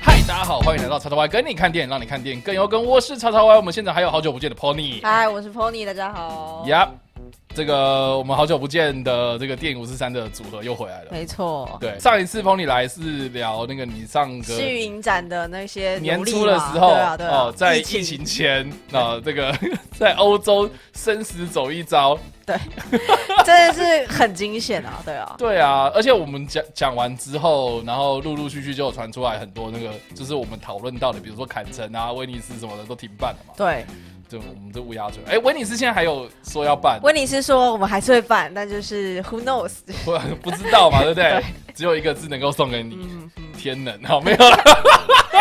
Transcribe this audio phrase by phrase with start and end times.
[0.00, 2.82] 嗨，大家好，欢迎来到叉叉 Y，跟你看电影，让你看电影更有跟。
[2.82, 5.00] 我是叉叉 Y，我们现在还有好久不见的 Pony。
[5.02, 6.64] 嗨，我是 Pony，大家好。
[6.66, 6.90] 呀。
[7.58, 11.08] 这个我们好久不见的这个电影五四三的组合又回来了。
[11.10, 18.24] 没错，对，上一次 Pony 来是聊那个你上个展的那些年初的时候，对啊对啊、哦，在疫情。
[18.28, 19.52] 前啊，这个
[19.98, 22.16] 在欧洲生死走一遭，
[22.46, 22.56] 对，
[23.44, 33.84] 真的是很惊险啊，对啊，对啊，而且我们讲讲完之后，然后陆陆续续就有传出来很多那个，就是我们讨论到的，比如说坎城啊、威尼斯什么的都停办了嘛，对。
[34.28, 37.00] 就我们这乌鸦嘴，哎，威尼斯现在还有说要办？
[37.02, 39.70] 威尼斯说我们还是会办，但就是 who knows，
[40.04, 41.24] 不不知道嘛，对不对？
[41.40, 43.08] 对，只有一个字能够送给你，
[43.56, 44.56] 天冷，好没有了。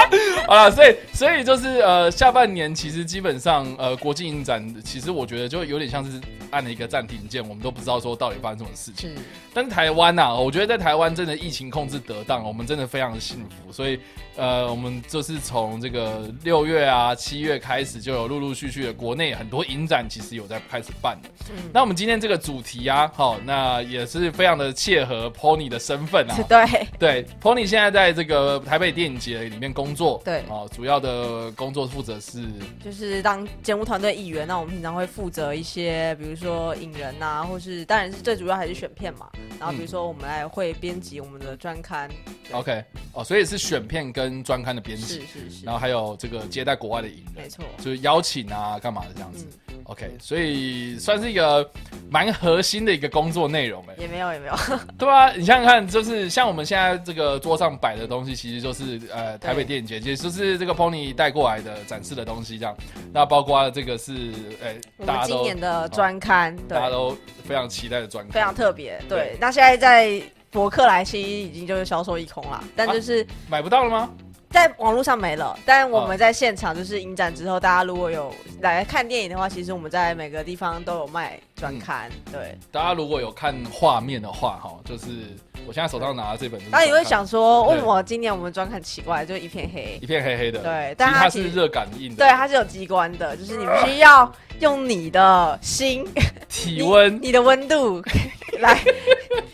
[0.48, 6.20] 啊，所以所以就是呃，下半年其实基本上呃，国际影展其实我觉得就有点像是
[6.52, 9.10] 按了一个暂停键，我们都不知道说到底发生什么事情。
[9.10, 9.16] 是
[9.54, 13.72] 但是台湾呐、啊，我觉得在台湾真的疫情控制得当，我们真的非常的幸福。
[13.72, 14.00] 所以
[14.36, 21.30] 呃，我们就是从这个六月啊、七月开始，就有陆陆续续的国内很多影展其实有在开始办的。
[21.50, 26.38] 嗯、那我们今天这个主题啊，好、哦，那也是非常的切合 Pony 的身份啊。
[26.48, 30.22] 对对，Pony 现在在这个台北电影节里面工作。
[30.24, 30.44] 对。
[30.50, 32.44] 哦，主要的工作负责是，
[32.84, 34.48] 就是当节目团队一员。
[34.48, 39.30] 那我们平常会负责一些，比如说引人啊，或是当然是最主要还是选片嘛。
[39.60, 42.10] 然后比如说我们来会编辑我们的专刊。
[42.28, 45.66] 嗯、OK，哦，所以是选片跟专刊的编辑，是是是。
[45.66, 49.46] 然后还有这个接待国外的影人，没错，就是邀请啊，干嘛的这样子。
[49.50, 51.72] 嗯 OK，所以算是一个
[52.10, 54.56] 蛮核心的一个工作内容哎，也没有也没有，
[54.98, 62.76] 对啊，你想想看，就是像我们现在这个桌上摆的东西，其实就是呃台北电影节，其实就是这个 Pony 带过来的展示的东西这样。
[63.14, 64.76] 那包括这个是哎，
[65.06, 69.02] 大家都今年的专刊，大家都非常期待的专刊，非常特别。
[69.08, 74.10] 对，那现在在博客来其实已经就是销售一空了，但就是买不到了吗？
[74.50, 82.10] 在网络上没了，但我们在现场就是影展之后，大家如果有来看电影的话，其实我们在每个地方都有卖专刊。
[82.28, 85.36] 嗯、对，大家如果有看画面的话，哈，就是
[85.68, 90.60] 我现在手上拿的这本，大家也会想说，为什么今年我们专很奇怪，就一片黑，一片黑黑的。
[90.62, 96.06] 对，但它是热感应的，对，它是有机关的，就是你必须要用你的心
[96.48, 98.02] 体温，你的温度
[98.60, 98.80] 来。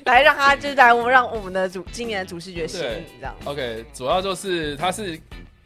[0.05, 2.83] 来让它就是来我们让我们的主今年的主视觉吸引
[3.19, 3.33] 这样。
[3.45, 5.17] OK，主要就是它是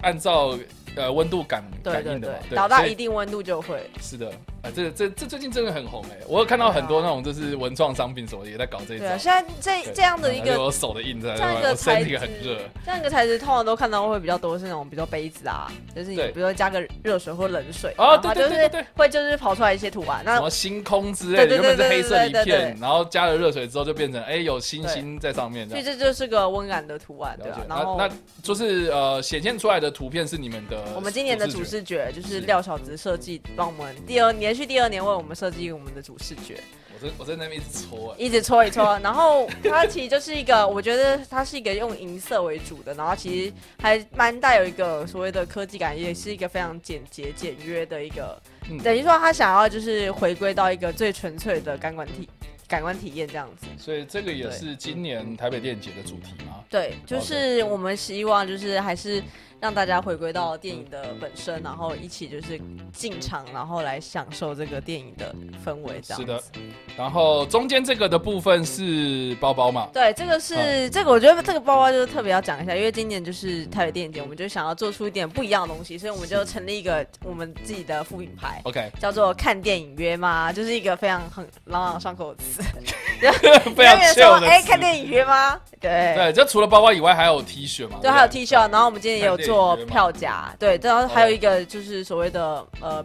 [0.01, 0.55] 按照
[0.97, 3.89] 呃温度感感应的，嘛，达到一定温度就会。
[4.01, 4.31] 是的。
[4.75, 6.17] 这这这最近真的很红哎！
[6.27, 8.99] 我有看到很多那种就是文创商品什么也在搞这一。
[8.99, 27.61] 对啊，现在这这样的一个有手的印在，这样一个材质很热，这样一个材质通常都看到会比较多是那种，比如说杯子啊，就是你比如说加个热水或冷水啊，对对对对，会就是跑出来一些图案，那什么星空之类的，原本是黑色一片，然后加了热水之后就变成哎有星星在上面，所以这就是个温感的图案，对啊。
[27.69, 28.09] 然后那
[28.43, 35.37] 就是呃显现出来的图片是你们的，我们今年的主视觉就是廖小子设计帮我们第二连续第二年为我们。
[35.37, 36.59] 设计我们的主视觉，
[36.95, 52.27] 我在我在那边一直搓，一直搓一搓， 然后它其实就是一个，我觉得它是一个用银色为主的，然后其实还蛮带有一个所谓的科技感，也是一个非常简洁简约的一个，嗯、等于说他想要就是回归到一个最纯粹的感官体
[52.67, 53.67] 感官体验这样子。
[53.77, 56.63] 所以这个也是今年台北电影节的主题吗？
[56.67, 59.21] 对，就是我们希望就是还是。
[59.59, 62.59] 让大家回归到电影的本身，然后一起就是
[62.93, 65.33] 进场，然后来享受这个电影的
[65.65, 65.99] 氛围。
[66.01, 66.21] 这样子。
[66.21, 66.43] 是的。
[66.95, 69.87] 然后中间这个的部分是包包嘛？
[69.93, 82.61] 对，这个是、嗯、这个，我觉得这个包包就是特别要讲一下，因为今年就是台北电影节，我们就想要做出一点不一样的东西，所以我们就成立一个我们自己的副品牌， OK，叫做“看电影约吗”，就是一个非常很朗朗上口 的词。
[83.75, 84.47] 非常秀的。
[84.47, 85.59] 哎，看电影约吗？
[85.79, 87.97] 对对，就除了包包以外，还有 T 恤嘛？
[88.01, 88.55] 对，还有 T 恤。
[88.71, 93.03] 然后我们今天也有做票夹，对，然后还有一个就是所谓的呃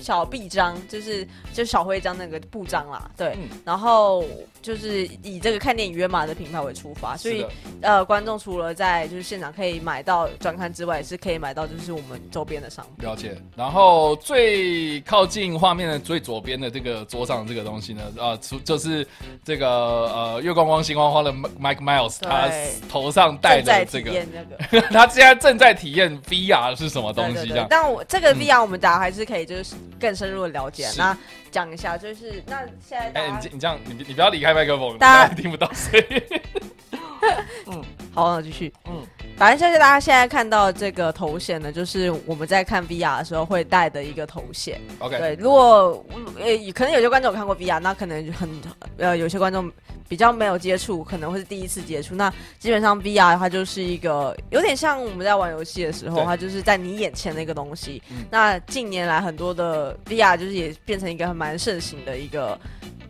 [0.00, 4.24] 小臂章，就是就小徽章那个布章啦，对，然后。
[4.64, 7.44] 就是以这个看电影约码的品牌为出发，所以
[7.82, 13.06] 呃，观众除了在就是现场可以买到专刊之外，也是可以买到就是我们周边的商品。
[13.06, 13.36] 了解。
[13.54, 19.06] 然后最靠近画面的最左边的这个桌上这个东西呢，啊、呃，就是
[19.44, 22.50] 这个呃月光光星光花的 Mike Miles，他
[22.88, 24.12] 头上戴的这个，
[24.70, 27.66] 那个、 他现在正在体验 VR 是什么东西这样。
[27.68, 30.86] 但我这个 VR 我们大家还是可以就是更深入的了解。
[30.88, 31.18] 嗯、那
[31.50, 36.40] 讲一下，就是那现在哎、欸，你你这样你你不要离开麦克风，大家听不到声音。
[37.66, 37.82] 嗯，
[38.12, 38.72] 好，那继续。
[38.86, 39.02] 嗯，
[39.36, 44.80] 反正就是大家现在看到这个头衔呢，就是我们在看 VR 的时候会戴的一个头衔。
[44.98, 46.04] OK，对，如果
[46.38, 48.48] 呃，可能有些观众有看过 VR，那可能很
[48.98, 49.70] 呃，有些观众
[50.08, 52.14] 比较没有接触，可能会是第一次接触。
[52.14, 58.02] 那基本上 VR 它就是一个有点像我们在玩游戏的时候，它就是在你眼前的一个东西。
[58.10, 62.58] 嗯、那近年来很多的 VR 就是也变成一个蛮盛行的一个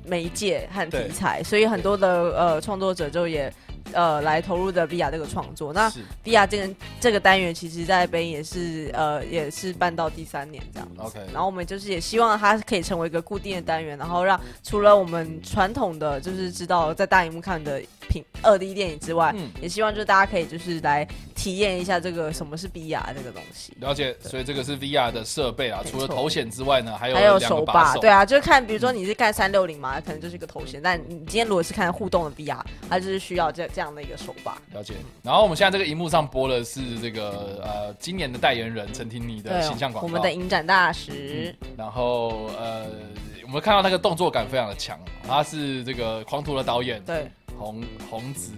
[0.07, 3.53] 媒介和题材，所以很多的呃创作者就也。
[3.93, 5.91] 呃，来投入的 VR 这个创作，那
[6.25, 11.03] VR 这个这个单元，其实在北影也是呃也是办到第三年这样子。
[11.03, 23.73] OK，然后我们就是也希望它可以成为一个固定的单元，然后让除了我们传统的就是知道在大荧幕看的品二 D 电影之外，嗯，也希望就是大家可以就是来体验一下这个什么是 VR 这个东西。
[23.81, 34.59] 了解，所以这个是 VR 的设备啊，除了头显之外呢，还有还有手把，对啊，就看比如说你是看三六零嘛，可能就是一个头显，但你今天如果是看互动的 VR，它就是需要这这样的一个手把。
[34.73, 34.95] 了解。
[35.23, 41.55] 然后我们现在这个荧幕上播的是这个呃今年的代言人陈婷妮的形象广告，我们的影展大使。
[41.61, 42.87] 嗯、然后呃，
[43.45, 47.31] 我们看到那个动作感非常的强，他是这个《狂徒》的导演，对。
[47.59, 48.53] 洪洪子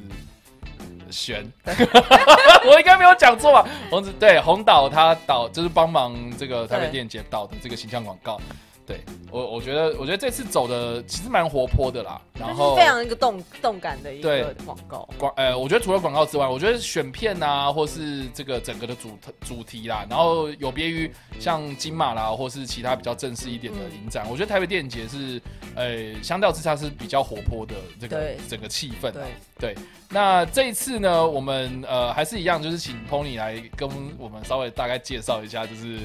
[1.10, 3.68] 璇， 我应该没有讲错吧？
[3.90, 8.40] 洪子对洪导他导就是帮忙这个台北电影节导的这个形象广告。
[8.86, 9.00] 对
[9.32, 15.08] 我，我觉得，我觉得这次走的其实蛮活泼的啦，然后非常一个动动感的一个广告。
[15.18, 21.10] 广，呃，我觉得除了广告之外，我觉得选片啊，或是这个整个的主主题啦，然后有别于
[21.40, 25.42] 像金马啦，或是其他比较正式一点的影展，嗯、我觉得台北电影节是，
[25.74, 29.10] 呃，相较之下是比较活泼的这个整个气氛。
[29.10, 29.22] 对，
[29.58, 29.74] 对，
[30.08, 35.98] 那这一次呢，我们呃还是一样，就是请 Pony 来跟我们稍微大概介绍一下，就是。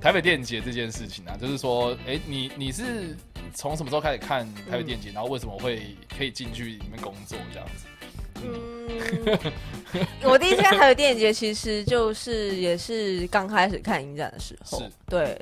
[0.00, 3.16] 台北电影节这件事情啊，就是说，哎、欸，你你是
[3.54, 5.10] 从什么时候开始看台北电影节？
[5.10, 7.86] 嗯、然后为什么会可以进去里面工作这样子？
[8.40, 9.52] 嗯，
[10.22, 15.40] 我第一次看台北电影节，其实就是也是刚开始看影展的时候，是对。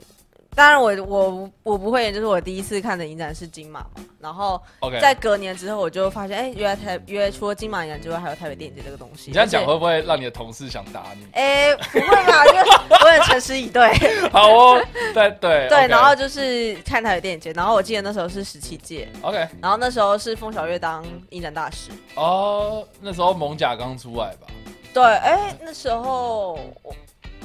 [0.57, 4.61] 当然我，我我我不会，就是我第一次看的影展是金马嘛，然后
[5.03, 9.25] 在隔年之后，我就发现，哎、欸，原来台原来除了金马影展之外，还有台北电影节这个东西。
[9.27, 11.27] 你这样讲会不会让你的同事想打你？
[11.33, 12.61] 哎、欸，不会吧，因为
[12.91, 13.87] 我很诚实以对。
[14.33, 14.83] 好哦，
[15.13, 21.91] 对对 对，然后就是看台北电影节，然后我记得那时候是十七届，OK，然后那时候是凤小岳当影展大使。
[22.15, 24.47] 哦，那时候蒙甲刚出来吧？
[24.95, 26.59] 对，哎、欸，那时候。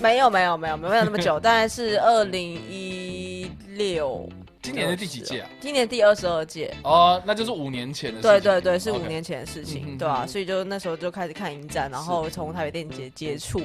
[0.04, 4.28] 没有没有没有没有那么久， 大概是二零一六。
[4.64, 5.50] 今年是第几届啊？
[5.60, 8.32] 今年第二十二届哦，那就是五年前的事情。
[8.32, 13.60] 对对对，是五年前的事情，对啊，所以就那时候就开始看影展，然后从台北电影节接触，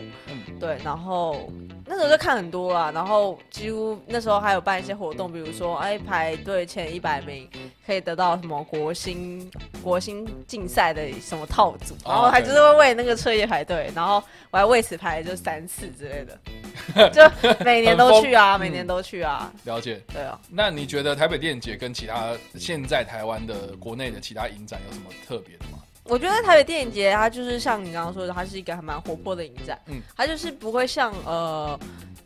[0.59, 1.53] 对，然后
[1.85, 7.47] 那时候就看很多啊，然后几乎那时候还有办一些活动，比如说哎排队前一百名
[7.87, 9.51] 可以得到什么国星
[9.83, 14.17] 国星竞赛的什么套组，然后还就是会为那个彻夜排队，然后
[14.51, 17.23] 我还为此排就三次之类的，就
[17.63, 19.53] 每年都去啊，每年都去啊。
[19.65, 20.87] 了解，对啊，那你。
[20.87, 25.79] 觉得台北电影节跟其他现在台湾的国内的其他影展有什么特别的吗？
[26.05, 31.79] 我觉得台北电影节它就是像你刚刚说的，它是一个还蛮活泼的影展，嗯，它就是不会像呃。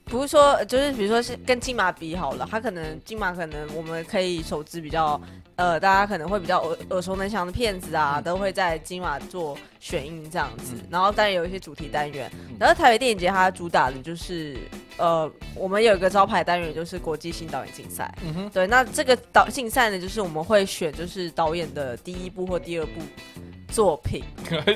[0.05, 5.21] 不是说，就是比如说是跟金马比好了，他可能金马可能我们可以熟知比较，
[5.61, 10.73] 呃，大家可能会比较耳耳熟能详的片子啊，都会在金马做选映这样子。
[10.89, 14.57] 然后当然有一些主题单元，然后台北电影节它主打的就是，
[14.97, 18.11] 呃，我们有一个招牌单元就是国际新导演竞赛。
[18.25, 23.03] 嗯哼，对，那这个导竞赛呢，就是我们会选就是导演的第一部或第二部。
[23.71, 24.25] 作品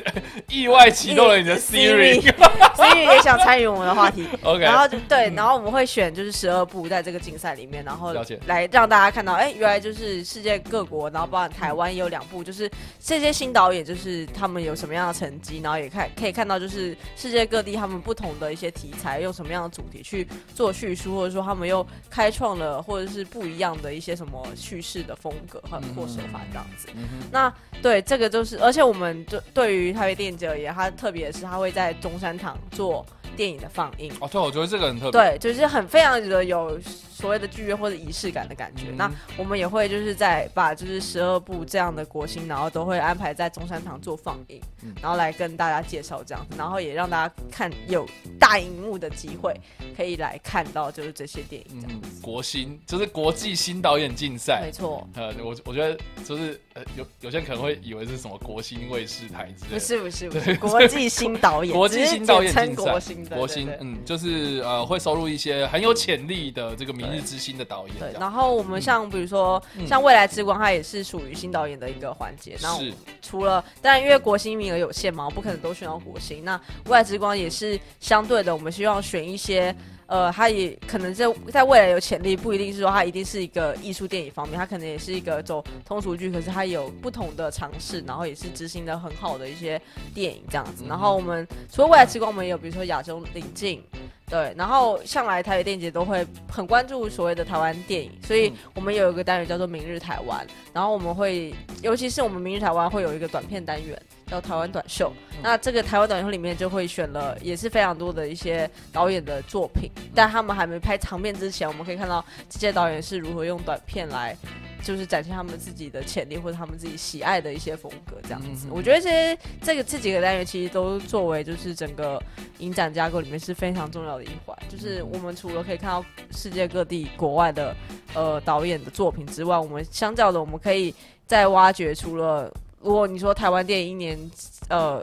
[0.48, 4.26] 意外启动了你的 Siri，Siri 也想参与我们的话题。
[4.44, 8.14] OK，然后就对，然后我们会选就是十二部在这个竞赛里面，然后
[8.46, 12.70] 来让大家看到，哎、欸，原来就是世界各国，然后包含台湾也有两部，就是
[13.00, 26.88] 这些新导演就是他们有什么样的成绩，然后也看可以看到就是世界各地他们不同的一些题材，用什么样的主题去做叙述，或者说他们又开创了或者是不一样的一些什么叙事的风格和或手法这样子。
[27.32, 28.83] 那对这个就是，而且。
[28.84, 34.12] 我们对对于台北电影节而言，它特别是它会在中山堂做电影的放映。
[34.20, 35.20] 哦，对，我觉得这个很特别。
[35.20, 38.84] 对，就是很非常的有所谓的剧院或者仪式感的感觉。
[38.90, 48.06] 嗯、那我们也会就是在把就是十二部这样的国星，然后都会安排在中山堂做放映，嗯、然后来跟大家介绍这样子，然后也让大家看有
[48.38, 49.52] 大荧幕的机会
[49.96, 52.08] 可以来看到就是这些电影这样子。
[52.18, 55.06] 嗯、国星就是国际新导演竞赛，没错。
[55.14, 58.84] 呃，我我觉得就是呃有有些人可能会以为是什么国新。
[58.84, 67.96] 卫视台之类的，不是不是不是 国际新导演，国际新导演竞赛，国星，国星，嗯，就是呃会收录一些很有潜力的这个明日之星的导演。
[67.98, 72.56] 对，然后我们像比如说、嗯、像未来之光，它也是属于新导演的一个环节。
[72.60, 72.78] 那
[73.22, 76.44] 除了当然因为国星名额有限嘛，我不可能都选到国星。
[76.44, 79.74] 那未来之光也是相对的，我们希望选一些。
[80.14, 89.80] 呃，他也可能在在未来有潜力，不一定是说他一定是一个艺术电影方面，他可能也是一个走通俗剧，可是他有不同的尝试，然后也是执行的很好的一些
[90.14, 90.84] 电影这样子。
[90.88, 93.82] 然后我们除了未来之光，我们也有比如说亚洲领境，
[94.30, 101.52] 对，然后向来台北电影节都会很关注所谓的台湾电影，所以我们有一个单元叫做明日台湾，然后我们会，
[101.82, 104.00] 尤其是我们明日台湾会有一个短片单元。
[104.26, 105.12] 叫台湾短秀，
[105.42, 114.36] 那这个台湾短秀里面就会选了，也是非常多的一些导演的作品，但他们还没拍长片之前，我们可以看到这些导演是如何用短片来，
[114.82, 118.66] 就是展现他们自己的潜力或者他们自己喜爱的一些风格，这样子。
[118.70, 122.20] 我觉得这些这个这几个单元其实都作为就是整个
[122.58, 127.76] 影展架构里面是非常重要的一环，就是我们除了可以看到世界各地国外的
[128.14, 130.94] 呃导演的作品之外，我们相较的我们可以
[131.26, 132.50] 再挖掘除了。
[132.84, 134.30] 如果你说台湾电影一年，
[134.68, 135.02] 呃，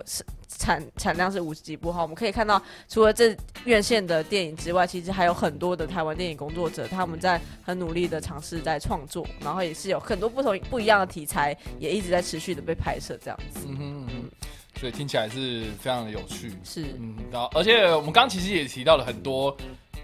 [0.59, 3.35] 产产量是五十几部哈，我们可以看到，除了这
[3.65, 13.65] 院线的电影之外，其实还有很多的台湾电影工作者，他们在很努力的尝试在创作，然后也是有很多不同不一样的题材，也一直在持续的被拍摄这样子。
[13.67, 16.53] 嗯哼嗯哼，所以听起来是非常的有趣。
[16.63, 19.57] 是，嗯，然后而且我们刚刚其实也提到了很多。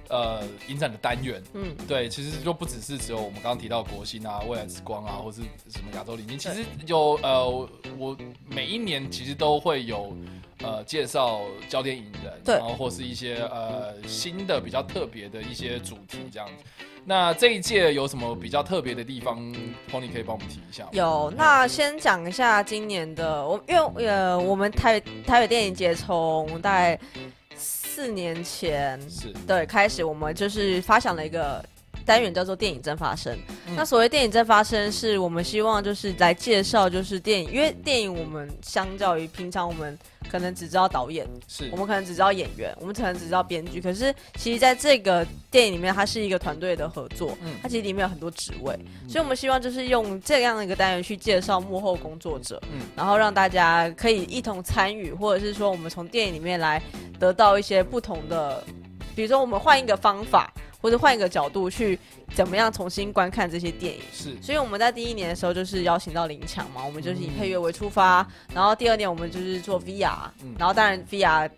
[0.10, 10.16] 呃，影展的单元，嗯，对，其实就不只是只有我们刚刚提到国星啊、未来之光啊，或是什么亚洲领域，其实有呃，我每一年其实都会有
[10.64, 16.64] 呃介绍焦点影人，对，然后或是一些呃新的比较特别的一些主题这样子。
[17.04, 19.40] 那这一届有什么比较特别的地方
[19.92, 20.88] ，Pony 可以帮我们提一下？
[20.92, 27.00] 有，那先讲一下今年的，我因为呃，我们台台北电影节从大概。
[27.98, 29.34] 四年前是。
[29.48, 31.66] 对开始，我们就是发想了一个
[32.08, 33.38] 单元，叫做“电影真发生”。
[33.68, 39.96] 嗯、那所谓“电影真发生”，是我们希望就是来介绍，就是电影，因为电影我们相较于平常我们。
[40.30, 43.80] 可能只知道导演，是我们可能只知道演员，我们可能只知道编剧。
[43.80, 56.84] 可是其实在这个电影里面，它是一个团队的合作，嗯，它其实里面有很多职位，嗯，所以我们希望就是用这样的一个单元去介绍幕后工作者，嗯，然后让大家可以一同参与，或者是说我们从电影里面来
[57.18, 58.62] 得到一些不同的，
[59.18, 60.50] 比如说我们换一个方法。
[60.80, 61.98] 或者换一个角度去
[62.36, 64.02] 怎么样重新观看这些电影？
[64.14, 71.50] 是，所以我们在第一年的时候就是邀请到林强嘛，我们就是以配乐为出发，嗯，然后第二年我们就是做 VR，嗯，然后当然 VR。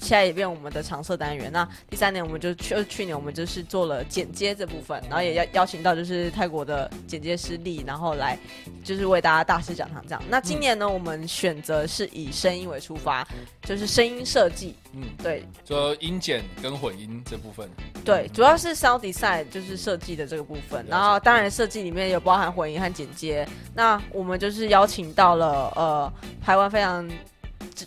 [0.00, 1.50] 现在也变我们的常设单元。
[1.52, 8.38] 那第三年我们就去，去年我们就是做了剪接这部分，然后也邀邀请到就是泰国的剪接师力，然后来
[8.82, 10.22] 就是为大家大师讲堂这样。
[10.28, 13.26] 那今年呢，嗯、我们选择是以声音为出发，
[13.62, 14.74] 就是声音设计。
[14.94, 17.68] 嗯，对，就音剪跟混音这部分。
[18.04, 23.46] 对，主要是 sound design 就是设计的这个部分，然后当然设计里面有包含混音和剪接。
[23.74, 26.12] 那我们就是邀请到了呃
[26.44, 27.08] 台湾非常。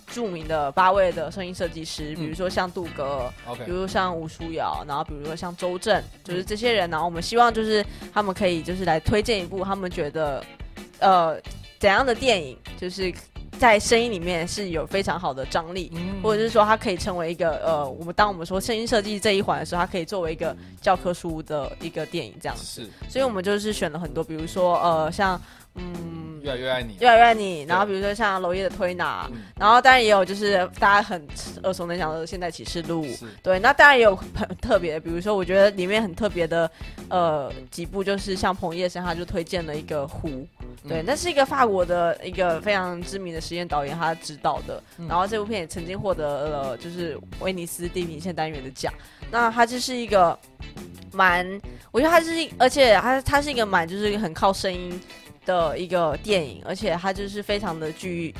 [0.07, 3.65] 著名的八位的声音设计师，比如说像杜哥，嗯 okay.
[3.65, 6.89] 比如说像吴书瑶，然后比如说像周正，就是这些人。
[6.89, 10.43] 然后我们希望就是他们可以就是来推荐一部他们觉得
[10.99, 11.39] 呃
[11.79, 13.13] 怎样的电影，就是
[13.59, 22.89] 在声音里面是有非常好的张力，嗯、或者是说它可以成为一个呃我们当我们说声音设计这一环的时候，它可以作为一个教科书的一个电影这样子。
[23.07, 25.39] 所以我们就是选了很多，比如说呃像。
[25.75, 27.61] 嗯，越来越爱你，越来越爱你。
[27.63, 31.25] 然后比如说像娄烨的推拿，然后当然也有就是大家很
[31.63, 33.05] 耳熟能详的《现代启示录》。
[33.41, 34.29] 对，那当然也有很
[34.61, 36.69] 特别的，比如说我觉得里面很特别的，
[37.09, 40.27] 呃，几部就是像彭业生，他就推荐了一个《湖》。
[40.89, 44.81] 对，那是一个法国的一个非常知名的实验导演，他指导的。
[45.07, 48.91] 然后这部片也曾经获得了就是威尼斯地平线单元的奖。
[49.29, 50.37] 那他就是一个
[51.13, 51.47] 蛮，
[51.91, 54.99] 我觉得他是一，而且他他是一个蛮，就是一个很靠声音。
[55.51, 58.33] 的一个电影，而且它就是非常的具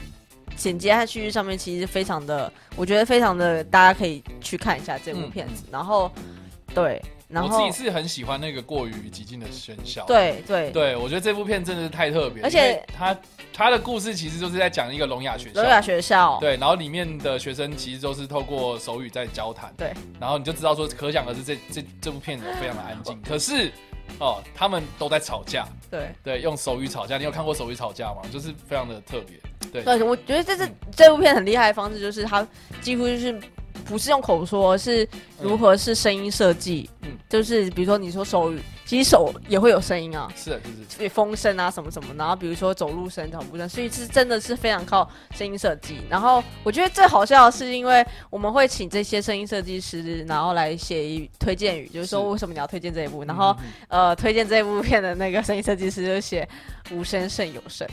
[0.56, 5.63] 剪接和叙事上面，其实非常的，我觉得非常的，大家可以去看一下这部片子。
[5.68, 6.12] 嗯、然后，
[6.74, 10.06] 对，然后我自己是很喜欢那个过于激进的喧嚣。
[10.06, 13.18] 对对对，我觉得这部片真的是太特别，而且它
[13.53, 23.72] 它的故事其实就是在讲一个聋哑学校，聋哑学校，对，然后里面的学生其实都是透过手语在交谈，对，然后你就知道说，可想而知这这这部片子非常的安静，可是。
[24.20, 27.18] 哦，他们都在吵架，对对，用手语吵架。
[27.18, 28.22] 你有看过手语吵架吗？
[28.32, 29.38] 就是非常的特别，
[29.72, 29.84] 对。
[29.84, 32.48] 对，我觉得这是这部片很厉害的方式，就是它
[32.82, 33.39] 几乎就是
[33.86, 35.08] 不是用口说，是
[35.42, 38.60] 如何是声音设计，嗯，就是比如说你说手语。
[38.84, 40.60] 其实手也会有声音啊，是
[40.90, 46.00] 就是风声啊什么什么，然后比如说走路声、脚步声，所以是真的是非常靠声音设计。
[46.10, 53.56] 然后我觉得最好笑的是，因为我们会请这些声音设计师，然后来写一推荐语，就是说为什么你要推荐这一部，然后
[53.88, 56.46] 呃推荐这一部片的那个声音设计师就写
[56.92, 57.88] 无声胜有声。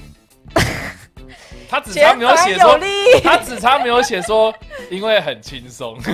[1.71, 2.79] 他只差没有写说，
[3.23, 4.55] 他只差没有写说，
[4.91, 5.99] 因为很轻松。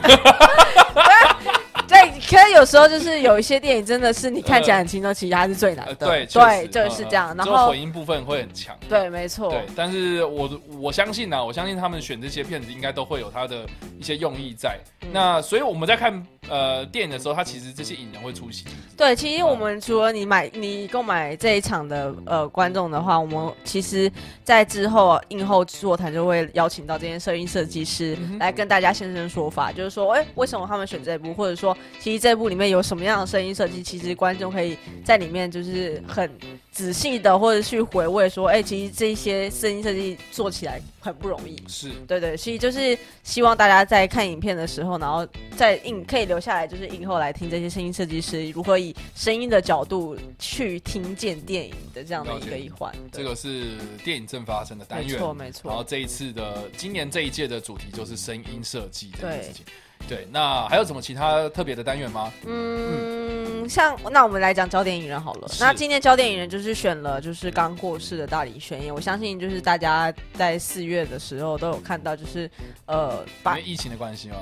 [2.29, 5.95] 对，可是有时候就是有一些电影真的是你看起来很轻松，其实它是最难的。
[5.95, 7.35] 对对，就是这样。
[7.37, 8.77] 然后混音部分会很强。
[8.89, 9.51] 对，没错。
[9.51, 10.51] 对，但是我
[10.81, 13.67] 我相信呢，我相信他们选这些片子应该都会有他的
[13.99, 14.79] 一些用意在。
[15.13, 18.65] 那所以我们在看呃电影的时候，他其实这些影人会出席。
[18.97, 24.11] 对，其实我们除了你买你购买这一场的呃观众的话，我们其实
[24.43, 31.77] 在之后映后座谈就会邀请到这些摄影设计师来跟大家现身说法，就是说，哎，为什么他们选这部，或者说。
[32.01, 33.83] 其实这部里面有什么样的声音设计？
[33.83, 36.31] 其实观众可以在里面就是很
[36.73, 41.57] 仔细的，或者去回味说，哎，其实这些声音设计做起来很不容易。
[41.69, 52.93] 是对对，所以就是希望大家在看影片的时候，然后在映可以留下来，就是映后来听这些声音设计师如何以声音的角度去听见电影的这样的一个一环。
[53.13, 55.69] 这个是电影正发生的单元，没错没错。
[55.69, 59.65] 然后这一次的今年这一届的主题就是声音设计这件事情。
[60.09, 62.31] 对，那还有什么其他特别的单元吗？
[62.47, 65.49] 嗯，像那我们来讲焦点影人好了。
[65.59, 68.95] 那今天焦点影人就是选了，就是刚过世的大林宣言。
[68.95, 72.51] 我相信就是大家在四月的时候都有看到，就是
[72.87, 74.37] 呃，因为疫情的关系吗？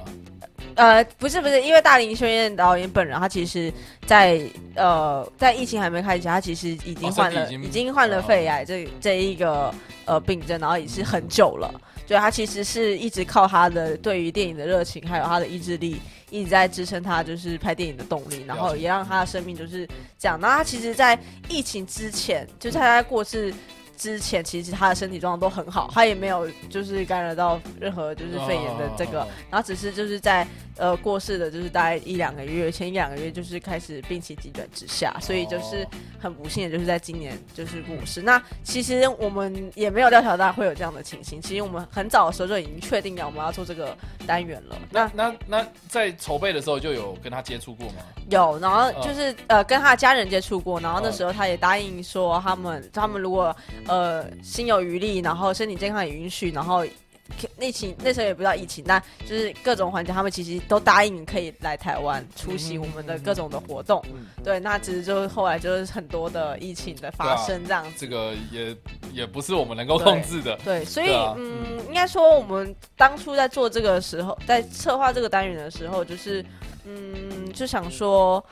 [0.75, 3.73] 呃，不是不是，因为大林宣彦导演本人他其实
[4.07, 9.73] 在，在呃在疫情还没开始，他其实已经患了，哦、已经患了肺癌这这一个
[10.07, 11.73] 呃病症，然后也是很久了。
[12.13, 15.97] 对，他其实是一直靠他的对于电影的热情，还有他的意志力，
[16.29, 19.89] 一直在支撑他就是拍电影的动力，然后也让他的生命就是
[20.19, 20.39] 这样。
[20.39, 23.51] 那他其实，在疫情之前，就是他在过世。
[24.03, 29.19] 之前其实他的身体状况都很好，他也没有就是感染到任何就是肺炎的这个，
[29.49, 30.45] 然后只是就是在
[30.77, 35.87] 呃过世的就是大概一两个月前一两个月就是开始病情急转直下，所以就是
[36.19, 38.21] 很不幸的就是在今年就是过世。
[38.21, 44.77] 那其实我们也没有料想到会有这样的情形，其实我们很早的时候就已经确定了我们要做这个单元了。
[44.91, 48.03] 那那那在筹备的时候就有跟他接触过吗？
[48.31, 53.55] 有，然后就是呃跟他的家人接触过，然后那时候他也答应说他们他们如果。
[53.87, 53.92] 呃，
[54.43, 56.85] 心有余力，然后身体健康也允许，然后
[57.59, 64.05] 疫情那时候也不知道疫情，那就是各种环节，他们其实都答应可以来台湾出席我们的各种的活动。
[64.45, 67.91] 对，那其实就后来就是很多的疫情的发生这样子。
[67.91, 68.77] 啊、这个也
[69.13, 70.57] 也不是我们能够控制的。
[70.65, 76.45] 对，对所以、啊、嗯，应该说我们当初在做这个时候，在策划这个单元的时候，就是
[76.85, 78.45] 嗯，就想说。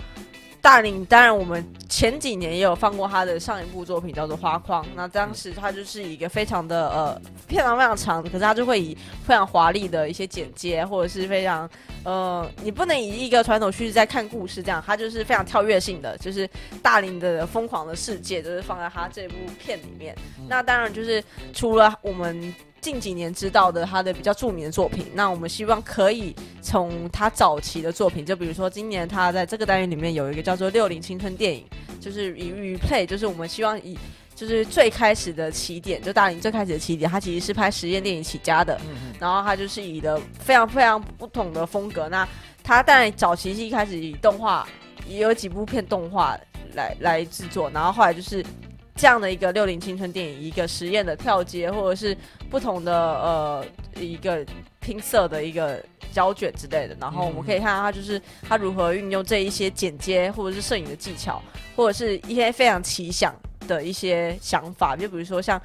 [0.62, 4.84] 大林，当然我们前几年也有放过他的上一部作品，叫做《花框》。
[4.94, 11.68] 那当时他就是一个非常的呃，非常非常长，可是他就会以非常华丽的一些剪接，或者是非常
[12.04, 16.48] 呃，你不能以一个传统叙事在看故事这样，他就是非常跳跃性的，就是
[16.82, 20.14] 大林的疯狂的世界，就是放在他这部片里面。
[20.48, 21.22] 那当然就是
[21.54, 22.54] 除了我们。
[22.80, 31.64] 近几年知道的他的比较著名的作品，那我们希望可以从他早期的作品，就比如说今年他在这个单元里面有一个叫做《六零青春电影》，
[32.02, 33.98] 就是以 replay，就是我们希望以
[34.34, 42.08] 就是最开始的起点，就大林最开始的起点，他其实是拍实验电影起家的，嗯然后他就是以的非常非常不同的风格。
[42.08, 42.26] 那
[42.62, 44.66] 他当然早期是一开始以动画，
[45.06, 46.38] 也有几部片动画
[46.72, 48.44] 来来制作，然后后来就是。
[48.94, 52.16] 这样的一个六零青春电影，一个实验的跳接，或者是
[52.50, 53.64] 不同的呃
[53.96, 54.44] 一个
[54.80, 61.42] 拼色的一个胶卷之类的，然后我们可以看到他就是他如何运用这一些剪接或者是摄影的技巧，
[61.76, 63.34] 或者是一些非常奇想
[63.66, 65.60] 的一些想法，就比如说像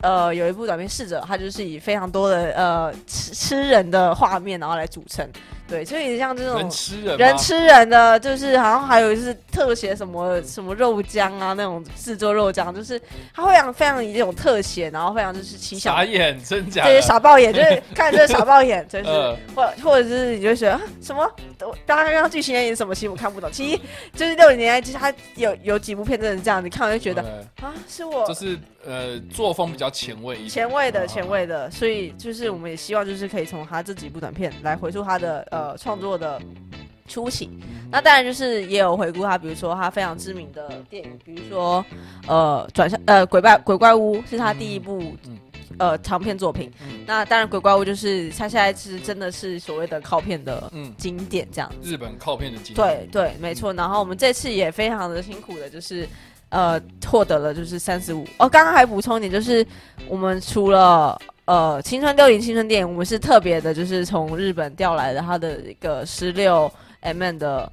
[0.00, 5.28] 呃有一部短片试着，他就是以非常多的呃吃吃人的画面，然后来组成。
[5.70, 13.00] 对，所以像这种人吃人，人吃人的，就是好像还有就是特写什么什么肉浆啊，那种制作肉浆，就是
[13.32, 16.82] 他会让非常以这种特写，然后非常就是奇想傻眼，真假？
[16.82, 19.10] 对，傻爆眼，就是 看这傻爆眼，真是，
[19.54, 21.24] 或或者是你就觉得啊什么，
[21.86, 23.48] 刚刚刚剧情演什么，其实我看不懂。
[23.52, 23.80] 其实
[24.14, 27.22] 就是六零年代，其实他有有几部片真的是这样，你看完就觉得
[27.62, 35.59] 啊，是我就是呃作风比较前卫一点，前卫的前卫的，所以就是我们也希望就是可以从他这几部短片来回溯他的呃。
[35.60, 36.40] 呃，创作的
[37.06, 37.50] 初期，
[37.90, 41.84] 那当然就是也有回顾他，比如说他非常知名的电影，比如说
[42.26, 45.14] 呃转向呃鬼怪鬼怪屋是他第一部
[45.78, 46.72] 呃长片作品。
[46.82, 51.90] 嗯、那当然，鬼怪物就是他现在是真的是所谓的靠片的经典这样子。
[51.90, 52.76] 日本靠片的经典。
[52.76, 53.72] 对对，没错。
[53.74, 56.08] 然后我们这次也非常的辛苦的，就是
[56.50, 58.24] 呃获得了就是三十五。
[58.38, 59.66] 哦，刚刚还补充一点，就是
[60.08, 66.70] 我们除了呃青春六零青春电影，我们是特别的，就是从日本调来的它的一个十六
[67.02, 67.70] mm 的。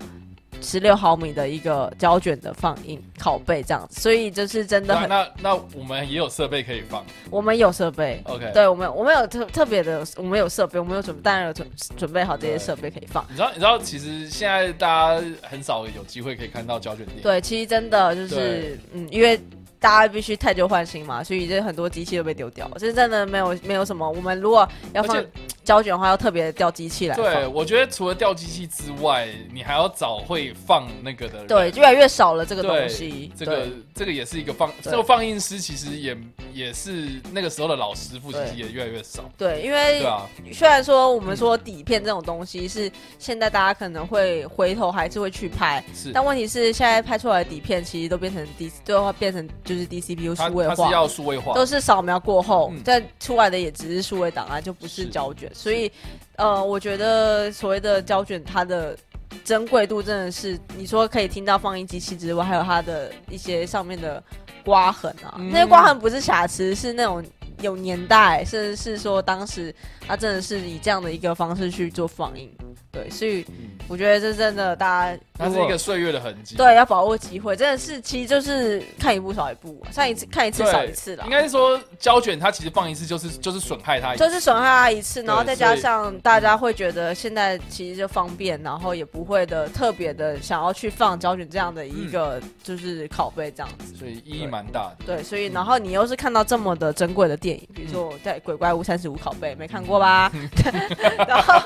[0.60, 5.08] 十六毫米的一个胶卷的放映拷贝这样子，所以就是真的很。
[5.08, 7.06] 那那我们也有设备可以放。
[7.30, 8.50] 我们有设备，OK。
[8.56, 13.24] 对，我们我们有特特别的，我们有设备，我们有准，当然有准准备好这些设备可以放。
[13.30, 17.22] 你知道，你知道，其实现在大家很少有机会可以看到胶卷电影。
[17.22, 19.40] 对，其实真的就是，嗯，因为。
[19.88, 22.74] 大家必须汰旧换新嘛，所以这很多机器都被丢掉了。
[22.78, 24.06] 这真的没有没有什么。
[24.12, 25.26] 我们如果要放
[25.64, 27.16] 胶卷的话，要特别调机器来。
[27.16, 31.48] 对，我觉得除了调机器之外，你还要找会放那个的人。
[31.48, 33.32] 对，就越来越少了这个东西。
[33.38, 36.18] 这个这个也是一个放，这个放映师其实也
[36.54, 39.24] 也是那个时候的老师傅，其实也越来越少。
[39.38, 49.38] 对，因为对啊，虽然说我们说底片这种东西是现在大家可能会回头还是会去拍，是，但问题是现在拍出来的底片其实都变成第最后变成。
[49.64, 55.52] 就是 DCP 数位化，要数位化，都是扫描过后再、嗯、出来的，也只是数位档案，就不是胶卷。
[55.54, 55.92] 所以，
[56.38, 58.98] 呃，我觉得所谓的胶卷，它的
[59.44, 64.24] 珍贵度真的是，你说可以听到放映机器之外，还有它的一些上面的
[64.64, 67.24] 刮痕啊，嗯、那些刮痕不是瑕疵，是那种
[67.62, 69.74] 有年代，甚至是说当时
[70.08, 72.50] 它真的是以这样的一个方式去做放映。
[72.90, 73.46] 对，所以
[73.88, 76.56] 我觉得这真的，大家它是一个岁月的痕迹。
[76.56, 81.24] 对，要把握机会，真的是，其实就是看一部少一部，上一次看一次少一次了。
[81.26, 95.06] 应该是说胶卷它其实放一次就是就是损害它一次，就是损害它一次，然后再加上大家会觉得现在其实就方便，然后也不会的特别的想要去放胶卷这样的一个就是拷贝这样子，所以意义蛮大的。
[95.06, 100.32] 对，所以然后你又是看到这么的珍贵的电影，比如说在《鬼怪物三十五》拷贝，没看过吧？
[101.28, 101.62] 然后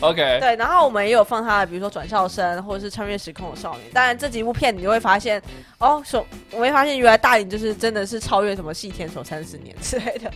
[0.00, 0.38] OK。
[0.40, 3.90] 对，然后我们也有放他的，比如说转校生，或者是穿越时空的少女。
[3.92, 5.42] 当然这几部片你就会发现，
[5.78, 10.30] 哦，说我会发现原来大影就是真的是超越什么细田守三十年之类的，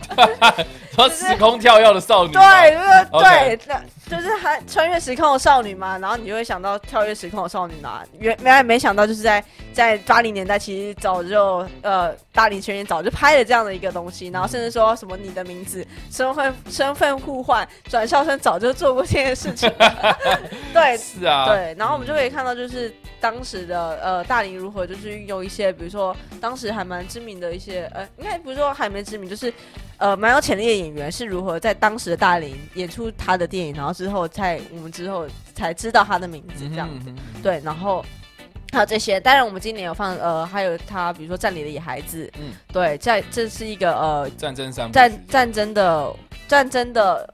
[0.95, 3.75] 说时空跳跃的少女，对，对，对，
[4.09, 5.97] 就是还穿越时空的少女嘛。
[5.97, 9.43] 然后你就会想到跳跃时空的少女嘛，原原来没想到就是在
[9.73, 19.71] 在八零年代其实早就呃大龄全员早就拍了这样的一个东西，然后甚至说什么你的名字身份身份互换转校生早就做过这件事情。
[20.73, 29.51] 对，是啊，对，然后我们就可以看到，就是当时的呃大龄如何，就是运用一些，比如说当时还蛮知名的一些，呃，应该不是说还没知名，就是
[29.97, 38.03] 呃蛮有潜力的演员是如何在当时的大龄演出他的电影，然后之后在我们之后才知道他的名字这样子，对，然后
[38.71, 46.15] 还有这些，当然我们今年有放呃还有他，比如说《战里的野孩子》，嗯，对，在这是一个呃战争三战战争的
[46.47, 47.33] 战争的。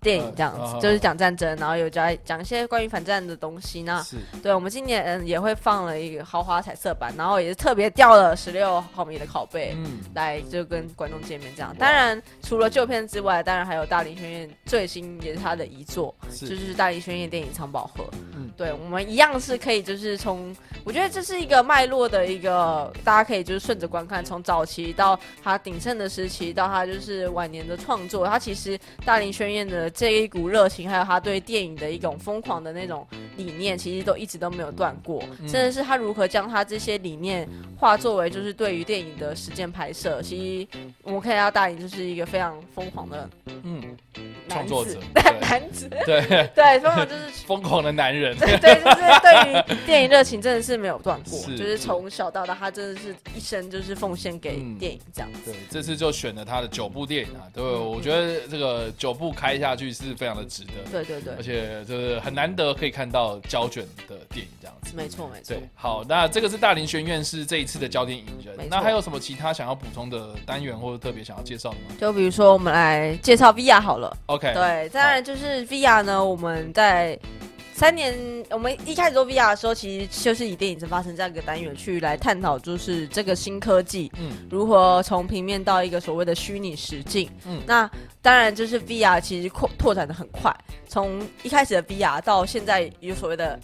[0.00, 4.04] 电影这样子，呃、就是讲战争，然后有讲讲一些关于反战的东西呢。
[4.42, 11.74] 对，我们今年嗯也会放了一个豪华彩色版，然后也是特别调了十六毫米的拷贝，嗯，来就跟观众见面这样。
[11.76, 18.04] 当然，除了旧片之外，当然还有大林宣彦最新也是他的遗作，是就是大林宣彦电影《藏宝盒》。
[18.36, 29.87] 嗯，对，我们一样是可以就是从，我觉得这是一个脉络的一个，大家可以就是顺着观看，从早期到他鼎盛的时期，到他就是晚年的创作，他其实大林宣彦的。
[29.90, 35.22] 这一股热情，还有他对电影的一种疯狂的那种理念，其实都一直都没有断过。
[35.46, 40.20] 甚至是他如何将他这些理念化作为，就是对于电影的实践拍摄。
[40.22, 43.30] 其实我们看到大影就是一个非常疯狂的，
[43.62, 43.96] 嗯，
[44.48, 44.98] 创作者，
[45.40, 46.20] 男子， 对
[46.54, 48.36] 对，疯狂就是 疯狂的男人。
[48.38, 55.52] 对，对，就是对于电影热情真的是没有断过，就是从小到大，他真的是一生就是奉献给电影这样子。
[55.52, 65.54] 对，这次就选了他的九部电影啊，对，我觉得这个九部开下去是非常的值得，对对对，而且就是很难得可以看到胶卷的电影这样子，没错没错。
[65.54, 71.94] 对，好，那这个是大林学院是这一次的焦点影人，那还有什么其他想要补充的单元或者特别想要介绍的吗？
[72.00, 77.18] 就比如说我们来介绍 VR 好了，OK，对，当然就是 VR 呢，我们在。
[77.78, 78.12] 三年，
[78.50, 87.88] 我们一开始做 VR 的时候，其实就是以电影城发生这样一个单元去来探讨，就是这个新科技，嗯，如何从平面到一个所谓的虚拟实境，嗯，那
[88.20, 90.52] 当然就是 VR 其实扩拓展的很快，
[90.88, 93.56] 从一开始的 VR 到现在有所谓的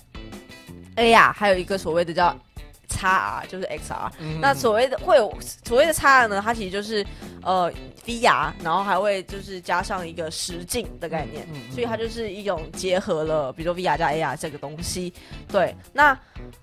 [0.94, 2.38] AR，还有一个所谓的叫。
[2.94, 4.11] XR，就是 XR。
[4.18, 5.33] 嗯、那所谓的会有
[5.64, 7.04] 所谓的 XR 呢，它其实就是
[7.42, 7.72] 呃
[8.07, 15.12] VR，然后还会就是加上一个实境的概念，嗯嗯嗯、所以它就是一种结合了，比如说 VR 加 AR 这个东西。
[15.48, 16.18] 对，那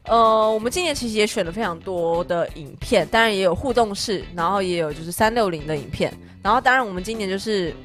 [0.06, 7.76] 呃，我们今年其实也选了非常多的影片，当然也有互动式，然后也有就是三六零的影片，然后当然我们今年就是。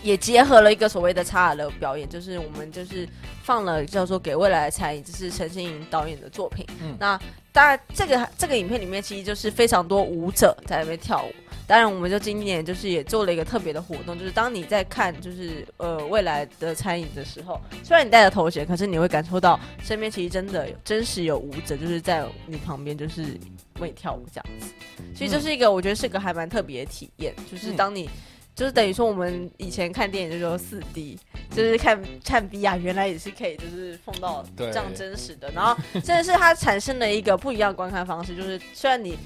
[0.00, 3.06] 也结合了一个所谓的 XR 的表演，就是我们就是
[3.42, 6.64] 放了叫做《给未来的餐饮》，这是陈心颖导演的作品。
[6.80, 7.18] 嗯，那
[7.58, 11.34] 当然这个这个影片里面其实就是非常多舞者在那边跳舞。
[11.66, 23.22] 当然，我们就今年就是也做了一个特别的活动，就是当你在看就是呃未来的餐饮的时候，虽然你戴着头衔，可是你会感受到身边其实真的有真实有舞者就是在你旁边就是
[23.80, 24.72] 为你跳舞这样子。
[25.16, 28.08] 所以这是一个我觉得是个还蛮特别的体验，就是当你。
[28.58, 31.16] 就是等于说，我们以前看电影就说四 D，
[31.48, 35.48] 就是看看 VR，原来也是可以，就是碰到这样真实的。
[35.52, 39.16] 然后真的是它产生了一个不一样的观看方式，就是虽然你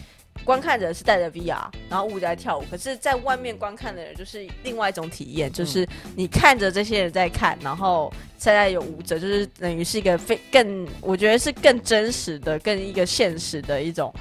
[0.44, 14.12] 观看者是带着 VR，然后舞者在跳舞，可是在外面观看的人就是另外一种体验，就是你看着这些人在看，然后现在有舞者，就是等于是一个非更，我觉得是更真实的、更一个现实的一种。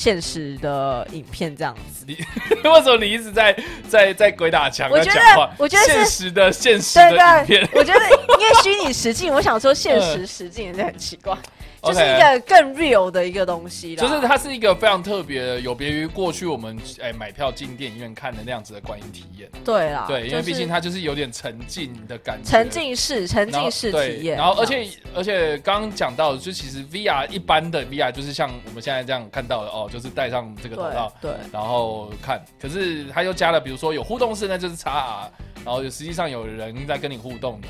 [0.00, 2.14] 现实的影片这样子，你
[2.66, 3.54] 为什么你一直在
[3.86, 4.88] 在在鬼打墙？
[4.90, 8.00] 我觉得，我觉得现实的现实的影片， 我觉得
[8.38, 11.36] 因为虚拟实境，我想说现实实境也是很奇怪。
[11.82, 19.50] 就是一个更 real 的一个东西了，就是它是一个非常特别的，有别于过去我们哎、欸、买票进电影院看的那样子的观影体验。
[19.64, 24.36] 对啦，对，因为毕竟它就是有点沉浸的感觉，沉浸式、沉浸式体验。
[24.36, 32.44] 然后，而且而且刚刚讲到，就其实 VR 一般的 VR 就是像我们现在这样看到的哦，就是戴上这个头套，对，然后看。
[32.60, 35.28] 可是它又加了，比如说有互动式，那就是 XR，
[35.64, 37.68] 然后实际上有人在跟你互动的。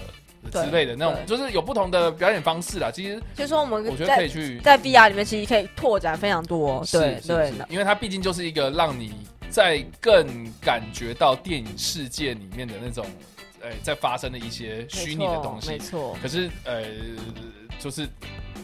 [0.51, 2.91] 之类的那种，就是有不同的表演方式啦。
[2.91, 6.85] 其实，就是说我们我觉得可以去在 VR 里面，其实可以拓展非常多。
[6.91, 9.13] 对对，因为它毕竟就是一个让你
[9.51, 10.27] 在更
[10.61, 13.05] 感觉到电影世界里面的那种，
[13.61, 15.71] 呃，在发生的一些虚拟的东西。
[15.71, 16.17] 没错。
[16.23, 16.85] 可是，呃，
[17.79, 18.09] 就是，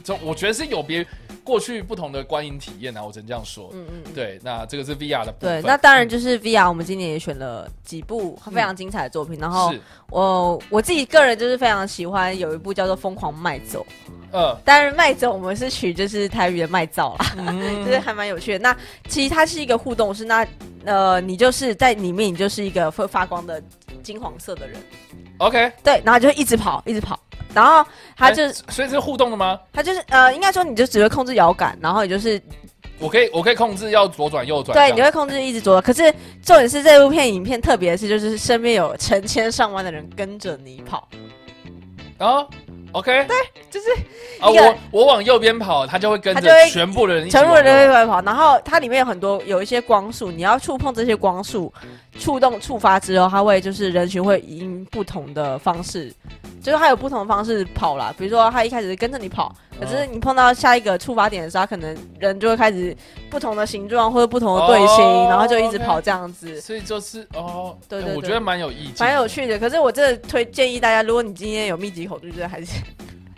[0.07, 1.05] 就我觉得是有别。
[1.45, 3.71] 过去不同的观影体验啊，我只能这样说。
[3.73, 5.63] 嗯嗯，对，那这个是 VR 的部分。
[5.63, 6.69] 对，那当然就是 VR。
[6.69, 9.39] 我们今年也选了几部非常精彩的作品。
[9.39, 9.73] 然后
[10.11, 13.87] 我我自己个人就是非常喜欢有一部叫做《疯狂麦走》。
[14.33, 17.27] 呃，当然麦走我们是取就是台语的麦造啦，
[17.87, 18.59] 就是还蛮有趣的。
[18.59, 20.45] 那其实它是一个互动，是那
[20.87, 23.63] 呃，你就是在里面，你就是一个会发光的
[24.03, 24.81] 金黄色的人。
[25.39, 27.19] OK，对，然后就一直跑，一直跑。
[27.53, 27.85] 然后
[28.17, 29.59] 他就，所以是互动的吗？
[29.73, 32.41] 他就是呃，应该说你就只会控制摇杆，然后也就是，
[32.99, 34.75] 我可以我可以控制要左转右转。
[34.75, 35.83] 对，你会控制一直左转。
[35.83, 36.11] 可是
[36.43, 41.09] 重点是这部片影片特别的是，就是身边有成千上万的人跟着你跑。
[42.19, 42.47] 啊
[42.97, 43.37] ，OK，对，
[43.71, 43.91] 就是
[44.41, 48.23] 啊，我我往右边跑，他就会跟着全部的人，全部人都会跑。
[48.23, 51.73] 然后它里面有很多有一些光束，你要触碰这些光束，
[52.19, 56.13] 触动触发之后，它会就是人群会以不同的方式。
[56.63, 62.97] 就是它有不同的方式跑啦，比如说它一开始跟着你跑，可是你碰到下一个触发点的时候，他可能人就会开始
[63.31, 66.61] 不同的形状或者不同的队形，哦、然后就一直跑这样子。
[66.61, 69.61] 所以就是哦，对对，对，我觉得蛮有意思，蛮有趣的。
[69.61, 72.73] 可是我真的推建议大家，如果你今天有密集恐惧症，还是。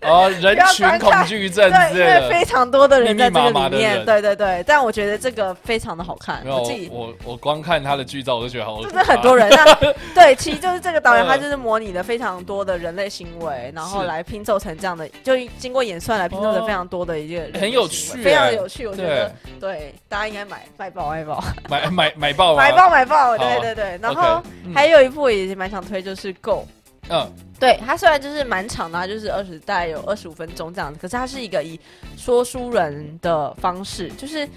[0.03, 4.63] 哦，人群恐惧症，对，因为非常多的人在这个里面，对对对。
[4.65, 6.41] 但我觉得这个非常的好看。
[6.47, 8.81] 我自己，我我光看他的剧照，我就觉得好。
[8.81, 9.75] 就是很多人，那
[10.15, 18.87] 对，其实就是这个导演，他就是模拟了非常多的人类行为，然后来拼凑成这样的，就经过演算来拼凑成非常多的一个很有趣，非常有趣。
[18.87, 23.99] 我觉得，对，大家应该买买爆买爆，买买买爆买爆买爆，对对对。
[24.01, 24.41] 然后
[24.73, 26.65] 还有一部也蛮想推，就是《Go》。
[27.11, 27.29] 嗯。
[27.59, 31.79] 对，它虽然就是蛮长的，它就是二十，大概有二十五分钟这样子，可是它是一个以
[32.17, 34.49] 说书人的方式，就是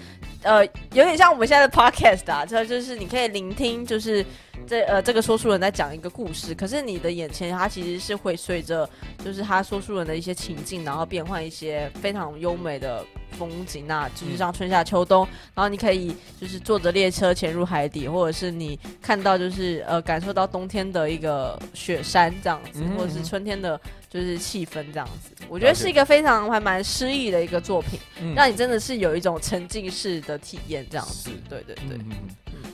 [0.42, 4.24] 呃，有点像我们现在的 podcast 啊，这就是你可以聆听，就是
[4.66, 8.88] 这呃这个说书人在讲一个故事，可是你的眼前它其实是会随着
[9.24, 13.04] 就是他说书人的一些情境，然后变换一些非常优美的。
[13.38, 25.30] 风景那就是像春夏秋冬，然后你可以就是坐着列车潜入海底，或者是你看到就是呃感受到冬天的一个雪山这样子，或者是春天的就是气氛这样子。
[25.48, 27.98] 我觉得是一个非常还蛮诗意的一个作品，
[28.34, 31.30] 让你真的是有一种沉浸式的体验这样子。
[31.48, 31.98] 对对对，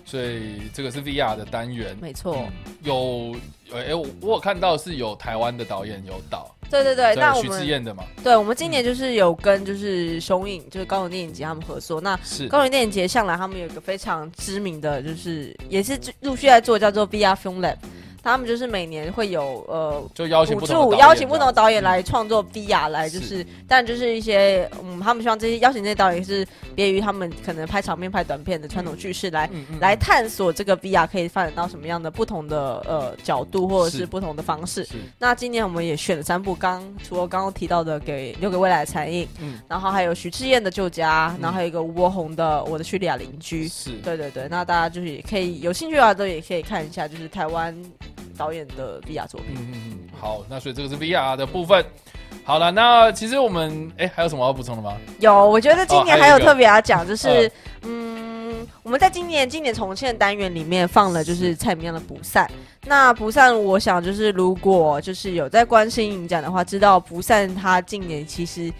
[0.04, 2.46] 所以这个是 VR 的单元，没错。
[2.82, 3.34] 有
[3.72, 6.54] 哎，我我有看到是有台湾的导演有导。
[6.70, 11.98] 对对对，那我们徐志燕的嘛，对，我们今年就是有跟就是雄影，就是高雄电影节他们合作。
[11.98, 12.14] 那
[12.50, 17.76] 高雄电影节向来他们有一个非常知名的，就是也是陆续在做叫做 VR Film Lab。
[18.28, 29.48] 他们就是每年会有呃，就邀请不同邀请不同的导演来创作 VR 来，就是，但就是一些嗯，他们希望这些邀请这些导演是别于他们可能拍长片、拍短片的传统叙事来
[29.80, 34.86] 来探索这个 VR 可以发展到什么样的不同的呃角度或者是不同的方式。
[35.18, 43.90] 那今年我们也选了三部，刚除了刚刚提到的给留给未来的残影，嗯，然后还有徐志燕的旧家，然后还有一个吴柏宏的我的叙利亚邻居，是。
[44.04, 47.74] 对对对，那大家就是也可以有兴趣的话都也可以看一下，就是台湾
[48.38, 49.50] 导演的 VR 作品。
[49.56, 51.84] 嗯嗯嗯，好，那所以这个是 VR 的部分。
[52.44, 54.96] 好了，那其实我们哎还有什么要补充的吗？
[55.18, 57.50] 有，我觉得今年还有特别要讲，就是、哦、
[57.82, 62.46] 嗯，我们在今年今年重现单元里面放了就是蔡明亮的《不散》。
[62.86, 68.72] 那《不散》，我想就是如果就是有在关心影展的话，知道《不散》他今年其实。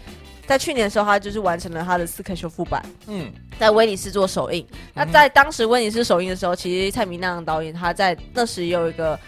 [0.47, 4.65] 在去年的时候，他就是完成了他的四 K 修复版，嗯，在威尼斯做首映。
[4.95, 9.19] 那在当时威尼斯首映的时候，其实蔡明亮导演他在那时也有一个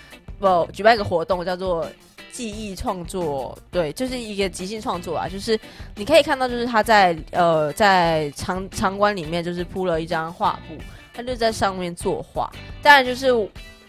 [0.41, 1.87] 不举办一个活动，叫做
[2.33, 5.57] 记忆创作，对，就是一个即兴创作啊，就是
[5.95, 10.75] 你可以看到，就是他在呃在场场馆里面就是铺了一张画布，
[11.13, 12.51] 他就在上面作画。
[12.81, 13.27] 当然就是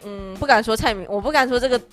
[0.04, 1.80] 嗯，不敢说蔡明，我不敢说这个。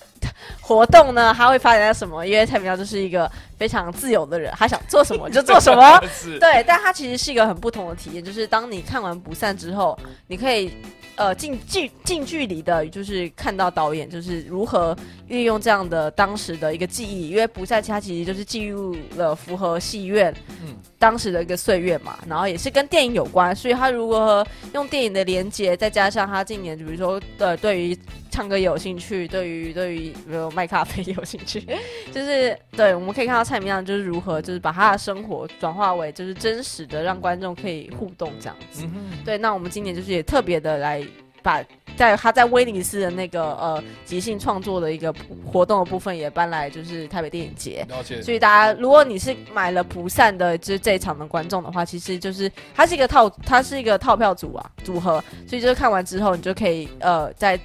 [0.62, 2.26] 活动呢，他会发展到什么？
[2.26, 6.00] 因为蔡明亮就是一个非常自由的人，他想做什么就做什么。
[6.40, 10.72] 对，但他其实是一个很不同的体验，就是当你看完《不散》之后，你可以
[11.20, 27.98] 呃近距近距离的，就是看到导演就是如何运用这样的当时的一个记忆，因为《不散》它其实就是记录了符合戏院嗯当时的一个岁月嘛，然后也是跟电影有关，所以他如何用电影的连接，再加上他近年比如说呃对于。
[28.32, 31.66] 唱歌也有兴趣，对于对于比如卖咖啡也有兴趣，
[32.14, 38.84] 就是对，我们可以看到蔡明亮就是如何就是把他的生活转化为就是真实的，让观众可以互动这样子。
[38.86, 41.04] 嗯、对，那我们今年就是也特别的来
[41.42, 41.64] 把
[41.96, 45.14] 在他在威尼斯的那个呃即兴创作的一个
[45.46, 47.86] 活动的部分也搬来就是台北电影节。
[48.22, 57.60] 所以大家如果你是买了蒲扇的就是这一场的观众的话，其实就是它是一个套它是一个套票组啊组合，所以就是看完之后你就可以呃在。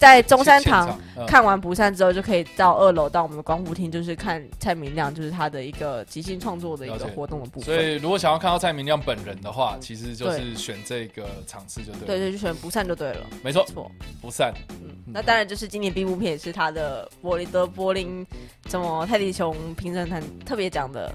[0.00, 7.66] 在中山堂看完《不散》之后，就可以到二楼到我们的光复厅，就是看蔡明亮，就是他的一个即兴创作的一个活动的部分。
[7.66, 12.06] 所以，如果想要看到蔡明亮本人的话，其实就是选这个场次就对了。
[12.06, 13.26] 对对，就选《不散》就对了。
[13.42, 14.50] 没错，错，《不散》。
[14.82, 18.26] 嗯，那当然就是今年闭幕片也是他的柏林的柏林
[18.70, 21.12] 什么泰迪熊评审团特别讲的。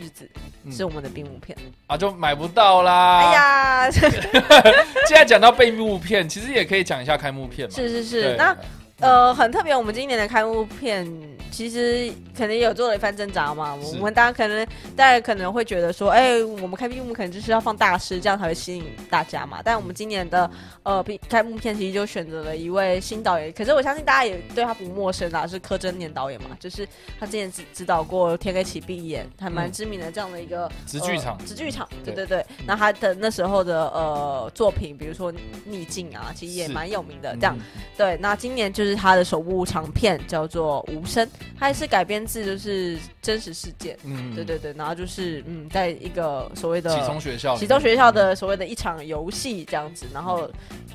[0.00, 0.28] 日子
[0.70, 3.18] 是我们的闭幕片、嗯、啊，就买不到啦。
[3.18, 3.90] 哎呀，
[5.06, 7.74] 既然讲到闭幕片，其实也可以讲一下开幕片嘛。
[7.74, 8.56] 是是是，那。
[9.00, 11.06] 呃，很特别，我们今年的开幕片
[11.50, 13.74] 其实可能也有做了一番挣扎嘛。
[13.74, 19.60] 我们大家可能大家可能会觉得说，哎、欸，我们开闭幕可能就是要放大师，这样才会吸引大家嘛。
[19.62, 20.50] 但我们今年的
[20.82, 26.84] 呃开幕片其实就选择了一位新导演，可是我相信大家也对他不陌生啦，是柯震年导演嘛，就是
[27.20, 32.44] 他之前指指导过《天黑请闭眼》，还蛮知名的这样的一个直剧场，直剧场，对对对。
[32.66, 35.32] 那他的那时候的呃作品，比如说
[35.64, 37.36] 《逆境》啊，其实也蛮有名的。
[37.36, 38.16] 这样，嗯、对。
[38.20, 38.88] 那今年就。
[38.88, 41.22] 是他的首部长片，叫做《无声》，
[41.58, 43.96] 它也是改编自就是真实事件。
[44.04, 50.50] 嗯，对对对，然后就是嗯，在一个所谓的启聪学校，启聪学校的所谓的一场游戏这样子，然后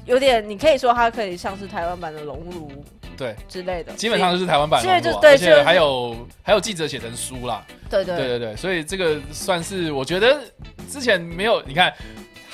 [0.05, 2.69] 有点你可以说它可以像是台湾版的《熔炉》
[3.17, 7.65] 对之类的，基本上就是台湾版的、啊，就对，而且还有还有记者写成书啦。
[7.89, 10.41] 对对对对对，所以这个算是我觉得
[10.89, 11.93] 之前没有你看。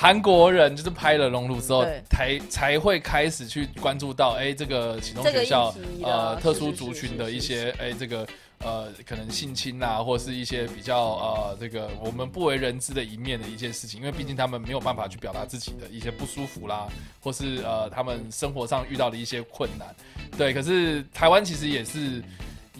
[0.00, 8.26] 韩国人就是拍了《熔炉》之后，才才会开始去关注到，哎、欸，这个启东学校呃特殊族群的一些，哎、欸，这个
[8.60, 16.88] 呃可能性侵啊，或是一些比较呃这个我们不为人知的一面的一件事情，因为毕竟他们没有办法去表达自己的一些不舒服啦，
[17.20, 19.94] 或是呃他们生活上遇到的一些困难，
[20.38, 20.54] 对。
[20.54, 22.24] 可是台湾其实也是。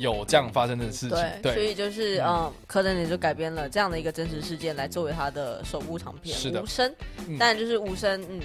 [0.00, 1.54] 有这样发生的事情，对，对。
[1.54, 6.62] 所以就是嗯，柯震也就改编了这样的一个真实事件来作为他的首部长片，是的。
[6.62, 6.94] 无声，
[7.38, 8.40] 但就是无声，嗯，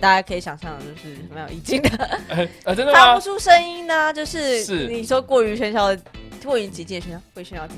[0.00, 1.88] 大家可以想象就是蛮有意境的，
[2.30, 4.64] 呃、欸，真的发不出声音呢、啊，就是。
[4.64, 6.00] 是你说过于喧嚣的，
[6.44, 7.68] 过于激进的喧嚣，过于喧嚣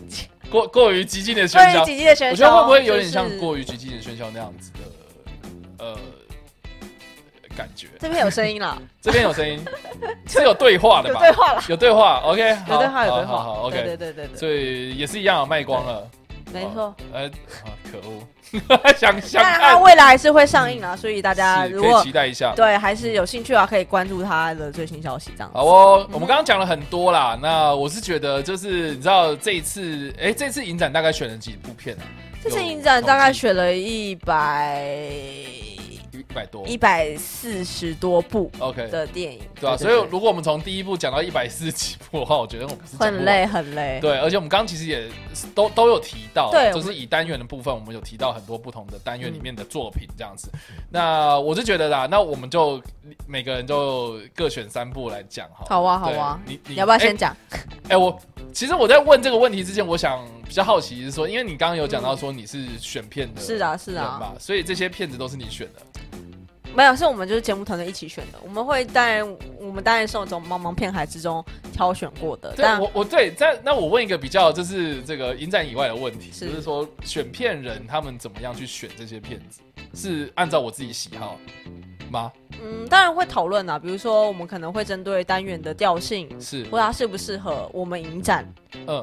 [0.50, 5.98] 过过于激进的喧嚣，过于激进的喧嚣，我觉得会不会有点像过于激进的喧嚣那样子的，呃。
[7.58, 7.88] 感觉。
[7.98, 9.62] 这边有声音了， 这边有声音，
[10.28, 11.20] 是有对话的吧？
[11.20, 16.08] 有对话了，有对话，OK，有对话，有对话，好，OK，对对对对，所以也是一样，卖光了，
[16.52, 17.28] 没错，呃，
[17.90, 18.22] 可恶，
[18.96, 25.50] 想想看，它未来还是会上映啊，所以大家如果期待一下，对，还是有兴趣的话，可以关注他的最新消息，这样。
[25.52, 32.04] 好哦，我们刚刚讲了很多啦，那我是觉得就是你知道这一次，哎，这次影展大概选了几部片啊？
[32.42, 34.86] 这次影展大概选了一百。
[36.22, 43.98] 百多，一百四十多部 OK 的电影，对啊，所以如果我们从第一部讲到一百四十几部的话，我觉得我们是很累很累。
[44.00, 45.08] 对，而且我们刚刚其实也
[45.54, 50.50] 都都有提到，对，就是以单元的部分，我们有提到很多不同的单元里面的作品这样子。
[50.90, 52.80] 那我是觉得啦，那我们就
[53.26, 55.66] 每个人就各选三部来讲好。
[55.68, 57.36] 好啊，好啊，你你要不要先讲？
[57.88, 58.18] 哎，我
[58.52, 65.82] 其实我在问这个问题之前，我想比较好奇是说，因为你刚刚有讲到说你是选片的，是啊是啊，所以这些片子都是你选的。
[66.74, 68.38] 没有，是我们就是节目团队一起选的。
[68.42, 72.50] 我们会当然，我们当然是从茫茫片海之中挑选过的。
[72.54, 79.60] 对，但我我对，在那我问一个比较就是这个影展以外的问题，是就是说选片人他们怎么样去选这些片子，
[79.94, 81.38] 是按照我自己喜好
[82.10, 82.32] 吗？
[82.60, 88.44] 嗯，当然会讨论啊，比如说我们可能会针对单元的调性，是或它适不适合我们影展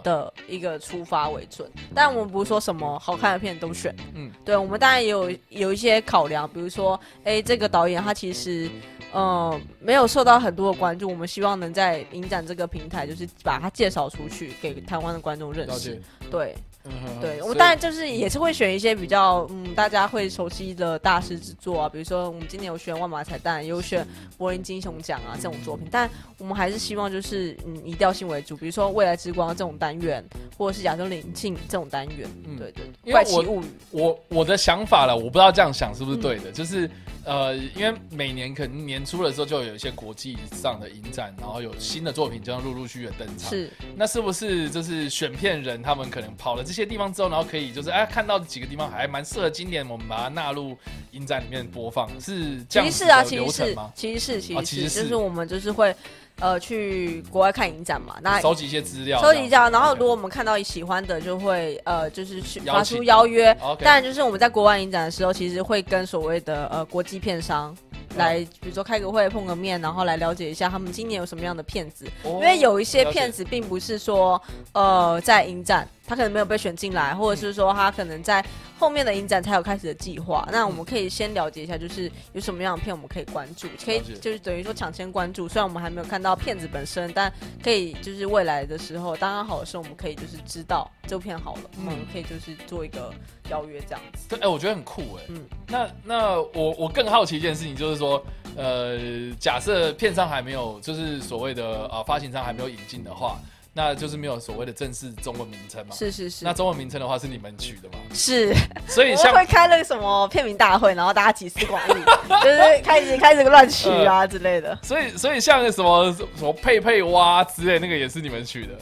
[0.03, 1.69] 的一个出发为准。
[1.76, 8.69] 嗯、但我们不是说什么好看的片都选，嗯，对，我们当然也有有一些考量，比如说，哎，这个导演他其实，
[9.13, 16.53] 嗯，没有受到很多的关注，我们希望能在影展这个平台，就是把它介绍出去，给台湾的观众认识，对。
[16.86, 24.07] 嗯、对，我当然就是也是会选一些比较嗯大家会熟悉的大师之作啊，比如说我们今年有选万马彩蛋，也，有选
[24.38, 30.23] 柏林金熊奖啊这种作品，但我们还是希望就是嗯以调性为主，比如说未来之光这种单元，
[30.57, 36.89] 或者是亚洲灵性这种单元，嗯，对对，怪奇物语，我我的想法了，我不知道这样想是不是对的，嗯、就是
[37.26, 46.76] 呃因为每年可能年初的时候就有一些国际上的影展，然后有新的作品就要陆陆续续的登场，是，那是不是就是选片人他们可能跑了这。
[46.76, 50.78] 些地方之后，然后可以就是哎，看到几个地方还蛮适合今年，我们把它纳入
[51.11, 53.89] 影展里面播放，是这样子的流程吗？
[53.95, 55.95] 其实是，其实是，其实是，就是我们就是会
[56.39, 63.53] 呃去国外看影展嘛，那收集一些资料，收集一下，然后如果我们看到喜欢的，就会呃就是去发出邀约。
[63.79, 67.75] 当然，就是我们在国外影展的时候，其实会跟所谓的呃国际片商。
[68.17, 72.05] 来，比如说开个会、碰个面，然后来了解一下他们今年有什么样的片子。
[72.23, 78.45] 哦、因为有一些片子并不是说，呃，在影展他可能没有被选进来，或者是说他可能在
[78.77, 80.43] 后面的影展才有开始的计划。
[80.47, 85.47] 嗯、那我们可以先了解一下，就是有什么样的片我们可以关注，可以就是等于说抢先关注。
[85.47, 87.31] 虽然我们还没有看到片子本身，但
[87.63, 93.11] 可以就是未来的时候，刚刚好的时候，我们可以就是知道这部片好了，嗯、我们可以就是做一个。
[93.51, 98.19] 邀约这样子，对，哎、欸，我觉得很酷，哎，嗯，那那我我更好奇一件事情，就是说，
[98.57, 98.97] 呃，
[99.39, 103.37] 假设片商还没有，就是所谓的啊发行商还没有引进的话，
[103.78, 105.93] 那就是没有所谓的正式中文名称嘛？
[105.93, 106.45] 是是是。
[106.45, 107.95] 那中文名称的话是你们取的吗？
[108.13, 108.55] 是。
[108.88, 111.93] 所以像会开那个什么片名大会，然后大家集思广益，
[112.41, 114.80] 就是开始开始乱取啊、呃、之类的。
[114.82, 118.73] 所以所以像什么什么佩佩蛙之类，那个也是你们取的。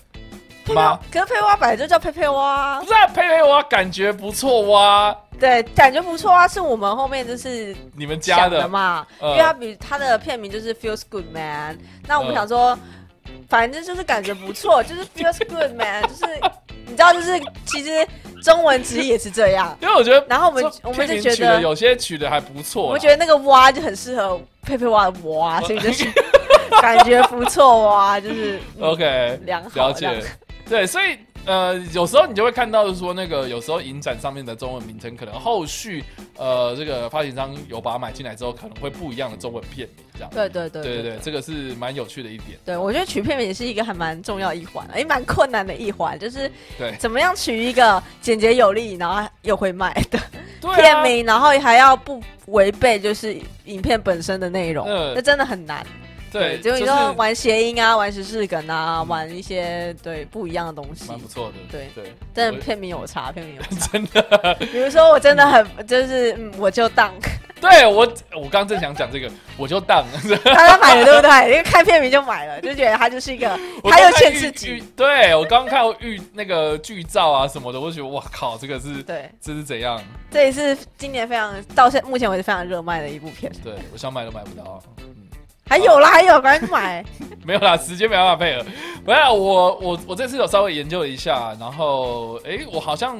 [0.73, 0.97] 吗？
[1.11, 5.13] 可是佩蛙本来就叫佩佩蛙，不是啊，佩佩蛙感觉不错蛙。
[5.39, 11.77] 对，感觉不错啊，是我们后面就是你们家的嘛，因为它比它的片名就是 Feels Good Man，
[12.07, 12.77] 那我们想说，
[13.49, 16.25] 反正就是感觉不错，就是 Feels Good Man，就是
[16.85, 18.07] 你知道，就是其实
[18.43, 26.05] 中文直译也是这样，因为我觉得，然后我们我们就觉得有些取的还不错，我们觉得那个蛙就很适合佩佩蛙的蛙，所以就是
[26.81, 30.21] 感觉不错哇，就是 OK 良好了解。
[30.69, 36.03] 对，所以呃，有时候你就会看到说，那个有时候影展上面的中文名称，可能后续
[36.37, 40.29] 呃，这个发行商有把它买进来之后，可能会不一样的中文片名这样。
[40.33, 42.57] 对对对对对对，这个是蛮有趣的一点。
[42.63, 50.19] 对，我觉得取片名也是一个还蛮重要一环，也 蛮困难的一环，就是对怎么样取一个简洁有力，然后又会卖的
[50.75, 55.85] 片名，然后还要不违背就是影片本身的内容，那真的很难。
[56.33, 61.53] 对，就你说玩谐音啊，玩时事梗啊，玩一些对不一样的东西，蛮不错的。
[61.71, 64.55] 对对，但片名有差，片名有差， 真的。
[64.59, 67.13] 比如说，我真的很就是，嗯，我就当。
[67.61, 67.99] 对我，
[68.35, 70.03] 我刚刚正想讲这个，我就当。
[70.43, 71.51] 他他买了对不对？
[71.51, 73.47] 因为看片名就买了，就觉得他就是一个，
[73.83, 74.83] 他又欠自己。
[74.97, 80.01] 对我刚刚看预那个剧照啊什么的，我就觉得哇靠，这个是，对，这是怎样？
[80.29, 83.49] 这也是今年非常到现目前为止非常热卖的一部片。
[83.63, 84.83] 对我想买都买不到。
[85.67, 87.03] 还有啦，还有，赶紧买。
[87.45, 88.65] 没有啦，时间没办法配合。
[89.03, 93.17] 不要我，我，我这次有稍微研究了一下，然后，哎，我好像。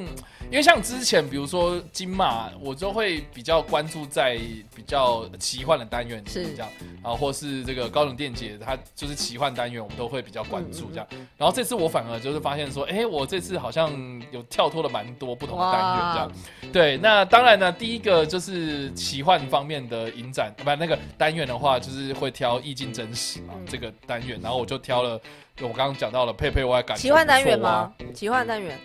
[0.50, 4.38] 因为像之前，比如说金马，我就会比较关注在
[4.74, 6.44] 比较奇幻的单元是。
[6.54, 6.68] 这样，
[7.02, 11.06] 然后或是这个高等电解，它就是奇幻单元，我们都会比较关注这样。
[11.36, 13.90] 然后这次我反而就是发现说，哎，我这次好像
[14.30, 16.32] 有跳脱了蛮多不同的单元这样。
[16.72, 25.20] 对，那当然呢，第一个就是奇幻方面的影展，不，那个单元的话，就是会挑意境真实嘛这个单元，然后我就挑了，
[25.60, 27.92] 我刚刚讲到了佩佩，我还感觉奇幻单元吗？
[28.12, 28.78] 奇幻单元。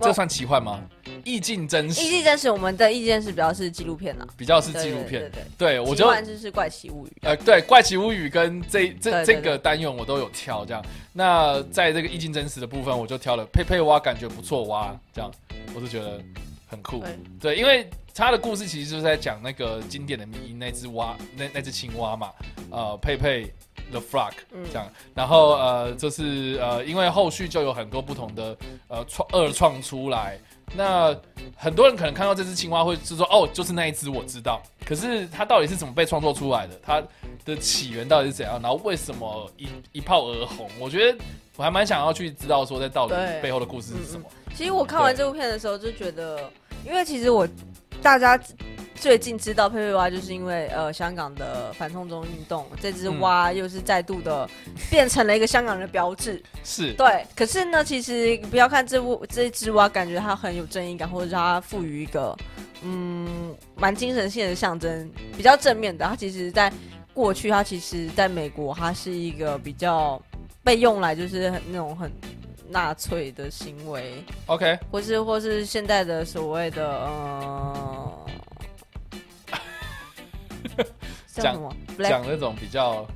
[0.00, 0.80] 这算奇幻吗？
[1.24, 2.50] 意境真实，意境真实。
[2.50, 5.20] 我们的意见是比较是纪录片呐，比较是纪录片。
[5.20, 7.12] 对，对，对，对，对，我觉得就是怪奇物语。
[7.22, 10.84] 呃，对，怪奇物语跟这这这个单元我都有挑这样。
[11.12, 15.30] 那在这个意境真实的部分，我就挑了佩佩蛙，感觉不错蛙这样，
[15.74, 16.20] 我是觉得
[16.66, 17.00] 很酷。
[17.00, 22.32] 对，对，因为他的故事其实就是在讲那个经典的迷因那只蛙，那那只青蛙嘛，
[22.70, 23.52] 呃，佩佩。
[23.90, 24.32] The Frog，
[24.70, 28.56] 这样，嗯、然后呃，就是呃，因为后续就有很多不同的
[28.88, 30.38] 呃创二创出来，
[30.74, 31.16] 那
[31.56, 36.78] 很多人可能看到这只青蛙会是说，哦，就是那一只我知道，可是它到底是怎么被创作出来的？
[36.82, 37.02] 它
[37.44, 38.60] 的起源到底是怎样？
[38.62, 40.68] 然后为什么一一炮而红？
[40.78, 41.18] 我觉得
[41.56, 44.24] 我还蛮想要去知道说，在到底背后的故事是什么。
[44.28, 46.50] 嗯嗯、其实我看完这部片的时候就觉得，
[46.86, 47.48] 因为其实我
[48.02, 48.40] 大家。
[49.00, 54.50] 最近知道佩佩蛙，就是因为呃香港的反送中运动，这只蛙又是再度的
[54.90, 56.42] 变成了一个香港人的标志。
[56.64, 62.36] 是对，可是呢，其实不要看这部这只蛙，感觉它很有正义感，或者是它赋予一个
[62.82, 66.04] 嗯蛮精神性的象征，比较正面的。
[66.04, 66.72] 它其实在
[67.14, 70.20] 过去，它其实在美国，它是一个比较
[70.64, 72.10] 被用来就是很那种很
[72.68, 74.22] 纳粹的行为。
[74.46, 78.26] OK，或是或是现在的所谓的呃。
[81.34, 81.72] 讲什么？
[82.08, 83.06] 讲那种比较，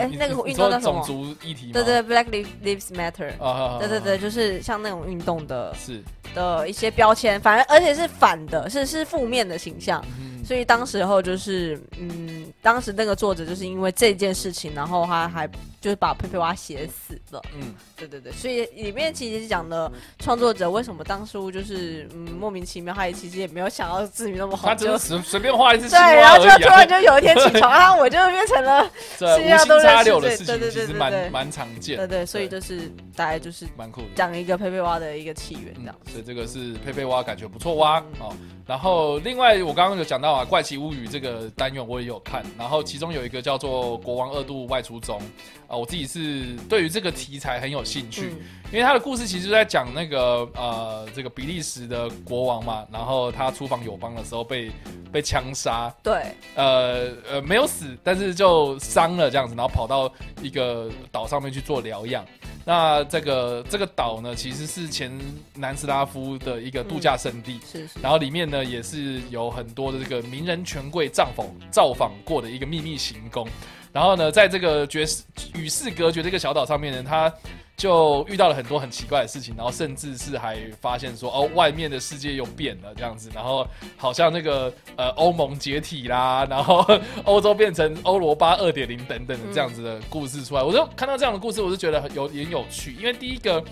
[0.00, 1.02] 哎，那个运动叫什么？
[1.02, 1.72] 种族议题？
[1.72, 2.26] 对对，Black
[2.64, 3.30] Lives Matter。
[3.42, 6.02] 啊对对对，就是像那种运动的，是
[6.34, 10.02] 的一些标签，反而而且是反的，是是负面的形象。
[10.42, 15.46] 所以当时候就是，嗯，当时那个作者就是因为这件事情，然后他还
[15.80, 17.40] 就是把佩佩蛙写死了。
[17.54, 25.90] 嗯，对对对，所以里面其实是讲的创作者为什么当初就是嗯莫名其妙，他也其实也没有想到自己那么好，他只是随随便画一次。
[25.90, 31.96] 对，然后就突然就有一天起床啊，我就变成了 世界上都认识的事情，对对对对，蛮蛮常见。
[31.96, 35.94] 对对，所以就是大概就是蛮酷，讲一个佩佩蛙的一个起源这样。
[36.10, 38.34] 所以这个是佩佩蛙，感觉不错蛙哦。
[38.70, 45.18] 然后另外我刚刚有讲到啊，《怪奇物语》这个单元我也有看，然后其中有一个叫做《国王二度外出中》
[45.66, 48.32] 啊，我自己是对于这个题材很有兴趣，
[48.70, 54.70] 因为他的故事其实就在讲那个呃这个比利时的国王嘛，然后他出访友邦的时候被
[55.10, 60.08] 被枪杀，对，呃呃没有死，但是就伤了这样子，然后跑到
[60.42, 62.24] 一个岛上面去做疗养。
[62.62, 65.10] 那这个这个岛呢，其实是前
[65.54, 68.59] 南斯拉夫的一个度假胜地，是是，然后里面呢。
[68.64, 73.46] 也是有很多的这个名人权贵造访造访过的一个秘密行宫，
[73.92, 75.22] 然后呢，在这个绝世
[75.54, 77.32] 与世隔绝的一个小岛上面呢，他
[77.76, 86.84] 就遇到了很多很奇怪的事情，然后甚至是还发现说哦，外面的世界又变了这样子，然后好像那个呃欧盟解体啦，然后
[87.24, 93.64] 欧洲变成欧罗巴二点零等等的这样子的故事出来，我就看到这样的故事，我就觉得有点有趣，因为第一个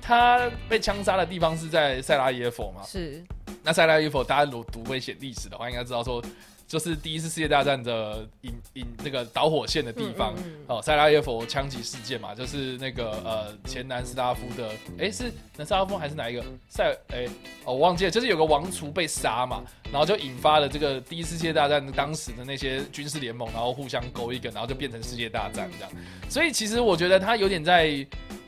[0.00, 3.24] 他被枪杀的地方是在塞拉耶夫嘛，是。
[3.66, 6.22] 那塞拉耶夫，大家如果读危险历史的话，应该知道说，
[6.68, 10.32] 就是第一次世界大战的引引那个导火线的地方。
[10.36, 16.84] 嗯嗯嗯哦，塞拉耶夫枪击事件嘛，就是那个呃前南斯拉夫的，哎、欸、是南斯拉夫还是哪一个塞？
[17.08, 17.26] 哎、欸、
[17.64, 25.90] 哦我忘记了，就是有个王储被杀嘛，然后就引发了这个第一次世界大战当时的那些军事联盟，然后互相勾一个，然后就变成世界大战这样。
[26.28, 28.06] 所以其实我觉得他有点在。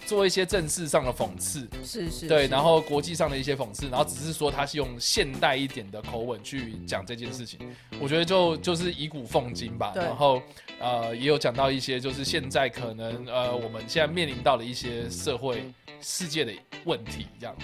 [0.08, 7.60] 做一些政治上的讽刺，是是，对，然后国际上的一些讽刺，然后只是说他是用现代一点的口吻去讲这件事情，
[8.00, 9.92] 我觉得就就是以古奉今吧。
[9.94, 10.40] 然后
[10.80, 15.62] 呃，也有讲到一些就是现在可能呃我们现在面临到的一些社会
[16.00, 16.52] 世界的
[16.86, 17.54] 问题，这样，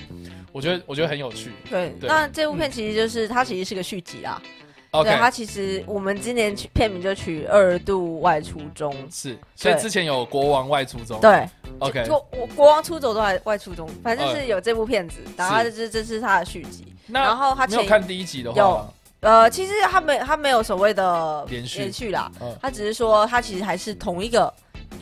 [0.52, 1.50] 我觉得我觉得很有趣。
[1.70, 2.06] 对，对。
[2.06, 4.42] 那这部片其实就是、嗯、它其实是个续集啦。
[5.02, 12.20] 对，它其实我们今年片名就取二度外出中，是，所以之前有国王外出中，对，OK，国
[12.54, 15.94] 国王出走都还外出中，反正是有这部片子，然后这是。
[15.94, 21.78] 这是他的续集，然后他没有看第一集的话，有，呃，其实他没他没有所谓的连续。
[21.78, 22.28] 连续啦，
[22.60, 24.52] 他只是说他其实还是同一个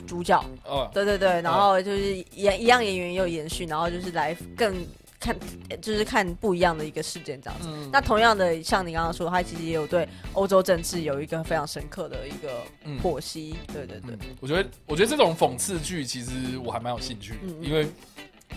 [0.07, 4.75] 主角，哦，对对对，然后就是演一样演员也有延续，然后就是来更。
[5.23, 5.37] 看，
[5.81, 7.69] 就是看不一样的一个事件这样子。
[7.71, 12.65] 嗯、那同样的，像你刚刚说，他其实也有对欧洲政治有一个非常深刻的一个
[13.01, 13.55] 剖析。
[13.69, 17.87] 嗯、对对对、嗯，我觉得，我觉得这种讽刺剧其实我还蛮有兴趣，嗯、因为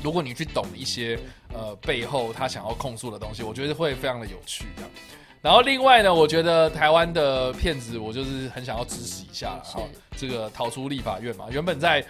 [0.01, 1.19] 如果你去懂一些
[1.53, 4.91] 呃背后他想要控诉的东西，我觉得会非常的有趣这样。
[5.41, 9.61] 然后另外呢，我觉得台湾的片子，我就是很想要支持一下。
[9.63, 9.87] 好，
[10.17, 12.03] 这个逃出立法院嘛，原本在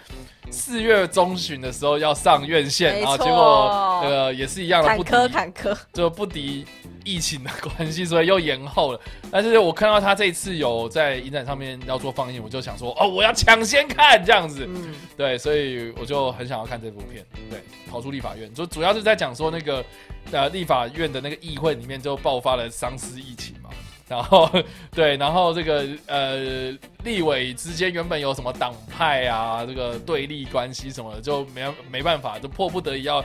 [0.50, 6.64] 四月中旬的时候要上院线，然后结果呃也是一样的，坎坷坎坷，就不敌
[7.04, 9.00] 疫情的关系，所以又延后了。
[9.30, 14.64] 但是我看到他这一次有在影展上面要做放映，我就想说，哦，我要抢先看这样子。
[14.68, 17.24] 嗯，对，所以我就很想要看这部片。
[17.50, 19.84] 对，逃出立法院，就主要是在讲说那个
[20.30, 23.65] 呃立法院的那个议会里面就爆发了丧尸疫情嘛。
[24.08, 24.48] 然后
[24.92, 26.70] 对，然后这个呃
[27.02, 33.24] 立委之间原本有什么党派啊，这个对立关系什么的，就没没办法，就迫不得已要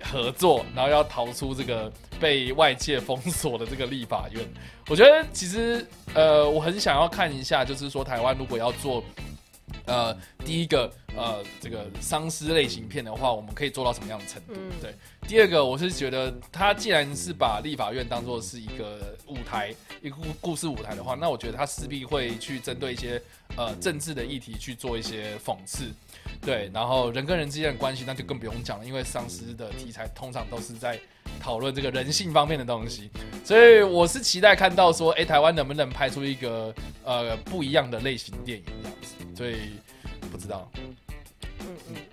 [0.00, 4.46] 合作，然后要逃出这个被外界封锁的这个立法院。
[4.88, 9.02] 我觉得其实呃我很想要看一下，就是说台湾如果要做
[9.86, 14.54] 呃第一个呃这个丧尸类型片的话，我们可以做到什么样的程度？
[14.80, 14.94] 对。
[15.28, 19.72] 第二个，我是觉得他既然是把立法院当做是一个舞台，
[20.02, 23.22] 一个故故事舞台的话，那我觉得他势必会去针对一些
[23.56, 25.92] 呃政治的议题去做一些讽刺，
[26.44, 30.98] 对，然后人跟人之间的关系那就更不用讲了，因为丧尸的题材通常都是在
[31.40, 33.10] 讨论这个人性方面的东西，
[33.44, 36.74] 所以我是期待看到说，哎，台湾能不能拍出一个
[37.04, 39.74] 呃不一样的类型电影这样子，所以
[40.32, 40.68] 不知道。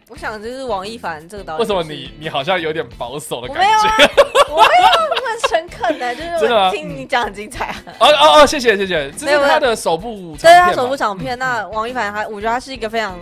[0.08, 3.64] 我想就是王一凡这个导演，为什么你你好像有点保守的感觉？
[3.64, 4.10] 我没有啊，
[4.50, 7.76] 我没有那么诚恳的，就是我听你讲很精彩。
[8.00, 11.38] 哦哦哦，谢谢谢谢，这是他的首部，这是他首部长片。
[11.38, 13.20] 那王一凡他，我觉得他是一个非常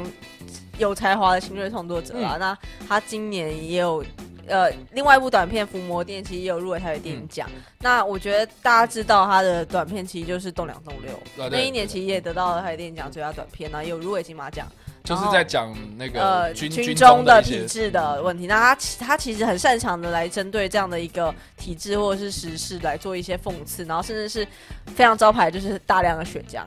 [0.77, 2.37] 有才华的新锐创作者啊。
[2.39, 2.57] 那
[2.87, 4.03] 他今年也有
[4.47, 7.49] 呃另外一部短片《伏魔殿》，其实也有入围台北电影奖。
[7.79, 11.11] 那我觉得大家知道他的短片其实就是《栋梁栋六》，
[11.49, 14.67] 那一年其实也得到了台北电影奖最佳短片，然后也有入围金马奖。
[15.07, 24.45] 就是在讲那个呃军中的体制的问题，那他他其实很擅长的来针对这样的一个体制或者是时事来做一些讽刺，然后甚至是
[24.87, 26.63] 非常招牌就是大量的血浆，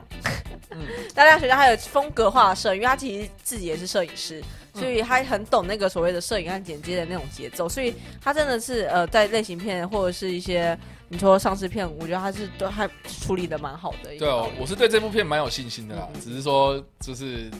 [0.71, 0.79] 嗯，
[1.13, 10.75] 大量血浆还有风格化的摄影，因为他其实自己也是摄影师，所以他很懂那个所谓的摄影和剪接的那种节奏，所以他真的是呃在类型片或者是一些
[11.09, 12.89] 你说丧尸片，我觉得他是都还
[13.21, 14.17] 处理的蛮好的。
[14.17, 17.51] 对哦，我是对这部片蛮有信心的啦，嗯、只是说就是。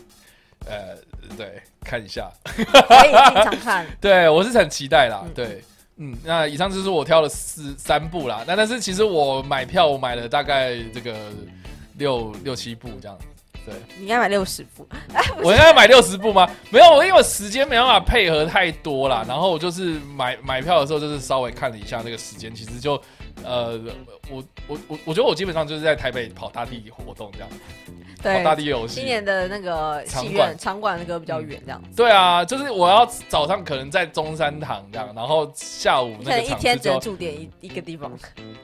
[0.66, 0.96] 呃，
[1.36, 3.86] 对，看一下，可以经常看。
[4.00, 5.22] 对，我是很期待啦。
[5.24, 5.64] 嗯、对，
[5.98, 8.44] 嗯，那以上就是我挑了四三部啦。
[8.48, 11.16] 那但是其实我买票，我买了大概这个
[11.98, 13.18] 六六七部这样。
[13.64, 14.88] 对，你应该买六十部。
[15.44, 16.50] 我应该买六十部吗？
[16.72, 19.24] 没有，我因为我时间没办法配合太多啦。
[19.28, 23.00] 然后我就是买买票的时候，就是稍微看了一下那个时间，其实就
[23.44, 23.80] 呃，
[24.32, 27.50] 我我我我觉得我基本上就是在台北跑大地活动这样。
[28.22, 28.96] 对，大地游戏。
[28.96, 31.90] 今年的那个戏院场馆那个比较远，这样子。
[31.96, 38.12] 对啊，就是我要早上可能在中山堂这样，然后下午那个一天只能驻点一一个地方。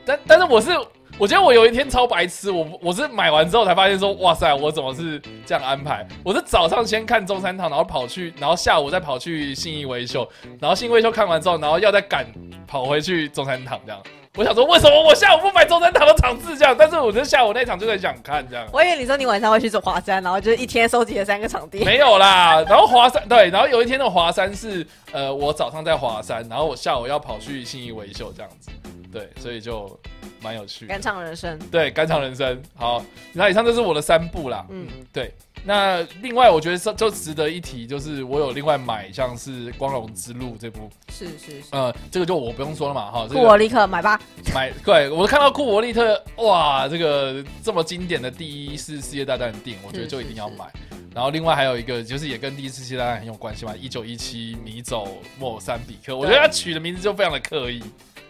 [0.05, 0.71] 但但是我是，
[1.17, 6.07] 我觉得我有一天超白痴，我我是买完之后才发现说，哇塞，我怎么是这样安排？
[6.23, 10.27] 我是早上先看中山堂，然后跑去，然后下午再跑去信义维修，
[10.59, 12.25] 然后信义维修看完之后，然后要再赶
[12.67, 14.01] 跑回去中山堂这样。
[14.35, 16.75] 我想说，为什么我下午不买中山堂的场次这样？
[16.77, 18.67] 但是我觉得下午那场就很想看这样。
[18.71, 21.83] 我以为你说你晚上会去走华山，然后就是一天收集了三个场地。
[21.83, 28.69] 没有啦，然后华山对，然后有一天的华山是呃，我早上在华山，然后我下午要跑去信义维修这样子，
[29.11, 29.99] 对，所以就
[30.41, 30.85] 蛮有趣。
[30.85, 32.61] 肝肠人生，对，肝肠人生。
[32.75, 33.03] 好，
[33.33, 34.65] 那以上就是我的三部啦。
[34.69, 35.33] 嗯，对。
[35.63, 44.17] 那另外，我觉得就值得一提，就是我有另外买，像是《光荣之路》这部，是是是，呃，这个就我不用说了嘛，哈，库伯利克买吧，
[44.53, 50.71] 买，对，我看到库伯利特，哇，这个这么经典的第一次世界大战的电影，我觉得就一定要买。
[51.13, 57.81] 然后另外还有一个，就是也跟第一次世界大战很有关系嘛，《一九一七迷走莫桑比克》，我觉得他取的名字就非常的刻意，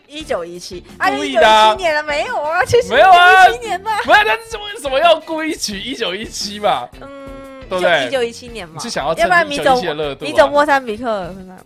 [0.07, 2.63] 一九一七，啊，一九，一七年了没有啊？
[2.65, 6.87] 其实没有啊，一七年吧，不是，但是为什么要故意取一九一七嘛？
[7.01, 7.27] 嗯。
[7.69, 9.75] 对对，一九一七年嘛，是想要，要不然迷走
[10.21, 11.63] 迷走莫桑比克会买吗？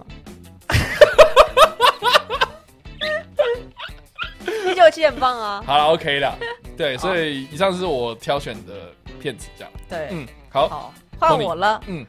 [4.66, 5.62] 一九一七很棒啊！
[5.68, 6.36] 好了，OK 了，
[6.76, 8.74] 对，所以以上是我挑选的
[9.20, 9.72] 片子，这样。
[9.88, 12.04] 对，嗯，好，好，换我了，嗯。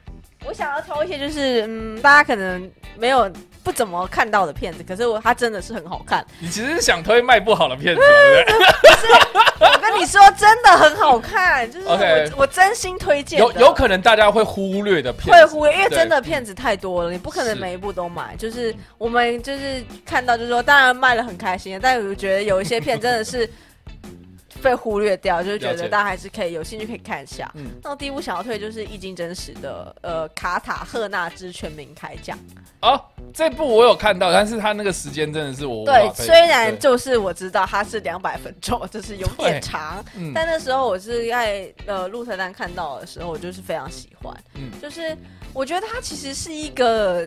[0.44, 3.30] 我想要挑一些，就是嗯，大家可能没有
[3.62, 6.24] 不怎么看到的片子，可是我它真的是很好看。
[6.38, 8.90] 你其实是想推卖不好的片子，对不对？
[8.90, 9.12] 不是，
[9.60, 12.32] 我跟你说，真的很好看，就是 我 Okay.
[12.36, 13.38] 我真心推荐。
[13.38, 18.32] 有有可能大家会忽略的片子，会忽略，因为真的片子太多了，你不可能每一部都买。
[18.32, 23.48] 是就是我们就是看到，就是说，当然卖的很开心，但我觉得有一些片真的是。
[24.62, 27.50] 被忽略掉，就是觉得大家还是可以有兴趣可以看一下。
[27.54, 32.38] 嗯，那第一部想要推就是《一经真实》的呃《卡塔赫纳之全民开讲》。
[32.80, 33.00] 哦，
[33.34, 44.36] 这部我有看到，但是他那个时间真的是我对，虽然就是我知道它是两百分钟，就是有点长，嗯、但那时候我是在呃鹿特丹看到的时候，我就是非常喜欢。
[44.54, 45.16] 嗯，就是
[45.52, 47.26] 我觉得它其实是一个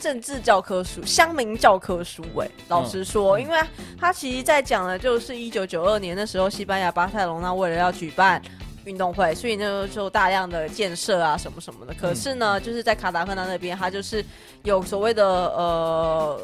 [0.00, 2.22] 政治教科书、乡民教科书。
[2.38, 3.60] 哎，老实说，嗯、因为
[3.98, 8.40] 他其实在讲的就是一九九二年的时候，西班牙巴塞隆那为了要举办
[8.84, 11.94] 运动会，所以呢就大量的建设啊什么什么的。
[11.94, 14.24] 可是呢，就是在卡达赫纳那边，他就是
[14.62, 16.40] 有所谓的呃。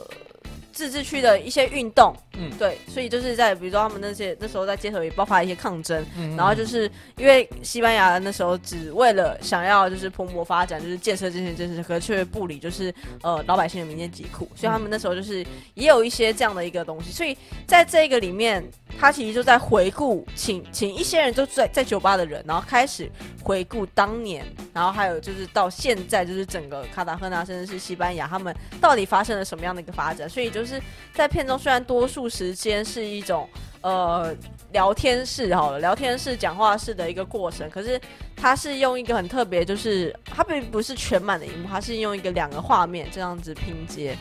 [0.74, 18.68] 自治区的一些运动，嗯，对，所以就是在比如说他们那些那时候在街头也爆发一些抗争，嗯，然后就是因为西班牙那时候只为了想要就是蓬勃发展，就是建设这些建设，可却不理就是呃老百姓的民间疾苦，所以他们那时候就是也有一些这样的一个东西，所以在这个里面，
[18.98, 23.08] 他其实就在回顾，请请一些人就在在酒吧的人，然后开始
[23.44, 30.63] 回顾当年，然后还有就是到现在就是整个卡塔赫纳甚至是西班牙，他们到底发生了什么样的一个发展，所以就。
[30.64, 30.80] 就是
[31.12, 33.46] 在片中，虽然多数时间是一种
[33.82, 34.34] 呃
[34.72, 38.00] 聊天式好了，聊天式讲话式的一个过程，可是
[38.34, 44.16] 它是用一个很特别，就是它并不是全满的荧幕，它是用一个两个画面这样子拼接，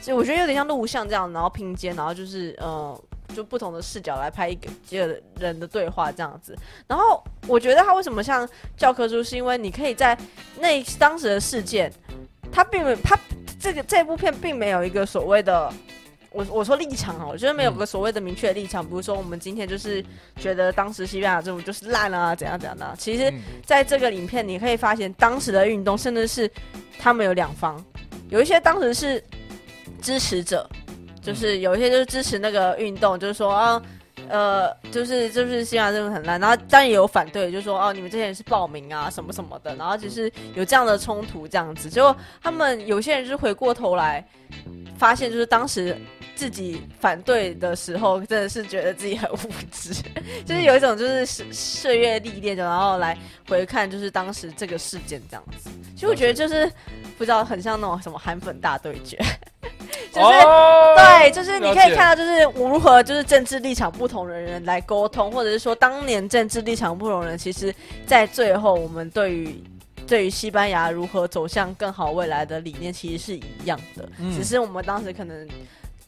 [0.00, 2.96] 所以我觉得有点像录像这样，然后拼接，然后就是呃
[3.34, 6.56] 就不同的视角来拍一个几个人的对话这样子。
[6.86, 10.16] 然后我觉得它为什么像教科书，是因为你可以在
[10.56, 11.92] 那当时的事件，
[12.52, 13.18] 它并没有它。
[13.60, 15.70] 这个这部片并没有一个所谓的，
[16.30, 18.82] 我我说立场哈，我觉得没有个所谓的明确的立场。
[18.82, 20.02] 比如说，我们今天就是
[20.36, 22.94] 觉得当时西班牙政府就是烂啊，怎样怎样的。
[22.98, 23.32] 其实，
[23.66, 26.50] 在这个影片你可以发现，当时的运动甚至是
[26.98, 27.84] 他们有两方，
[28.30, 29.22] 有一些当时是
[30.00, 30.68] 支持者，
[31.20, 33.80] 就是有一些就是支持那个运动，就是说啊。
[34.28, 41.88] 呃，就是就是西班牙政府很烂，然后当然也有反对，就说哦，你们这些人是暴民啊，什么什么的，然后就是有这样的冲突这样子。
[41.88, 44.24] 结果他们有些人就是回过头来，
[44.98, 45.96] 发现就是当时
[46.34, 49.36] 自己反对的时候，真的是觉得自己很无
[49.72, 49.92] 知，
[50.44, 53.16] 就是有一种就是岁月历练的，然后来
[53.48, 55.70] 回看就是当时这个事件这样子。
[55.94, 56.70] 其实我觉得就是
[57.18, 59.18] 不知道很像那种什么韩粉大对决。
[60.14, 67.74] 就是、哦、对，就是你可以看到，就是如何就是政治立场不同的人来沟通，或者是说当年政治立场不同的人，其实，
[68.06, 69.62] 在最后我们对于
[70.06, 75.48] 对于西班牙如何走向更好未来的理念，其实是一样的，嗯、只是我们当时可能。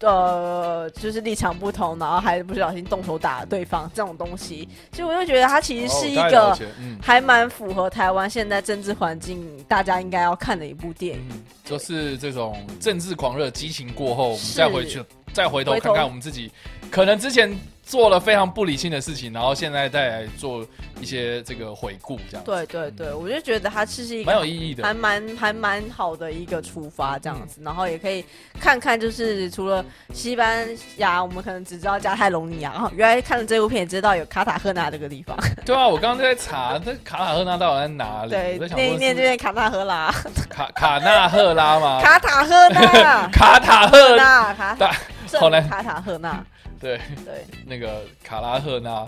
[0.03, 6.59] 呃，就是立场不同，然后还不小心动手打了对方这种东西，所以我就觉得它其实是一个
[7.01, 11.25] 还蛮符合台湾现在政治环境，大家应该要看的一部电影。
[11.31, 16.51] 嗯，就是这种政治狂热激情过后，我们再回去再回头看看我们自己，
[16.91, 17.57] 可能之前。
[17.83, 20.64] 做了非常不理性的事情，然后现在再来做
[21.01, 22.45] 一些这个回顾，这样。
[22.45, 28.24] 对对对，我就觉得它其实是一个蛮有意义的，还蛮还蛮好的一个出发，这样子，嗯、然后也可以
[28.61, 30.66] 看看，就是除了西班
[30.99, 35.37] 牙，我们可能只知道加泰隆尼亚，原来看了这部片也知道有卡塔赫纳这个地方。
[35.66, 38.30] 对啊，我刚刚在查，这卡塔赫纳到底在哪里？
[38.30, 40.11] 对，念一念这边卡纳赫拉，
[40.49, 42.01] 卡卡纳赫拉吗？
[42.03, 44.95] 卡塔赫纳， 卡塔赫纳，卡塔，
[45.41, 46.45] 好嘞，卡塔赫纳。
[46.83, 49.07] 对对， 那个卡拉赫纳，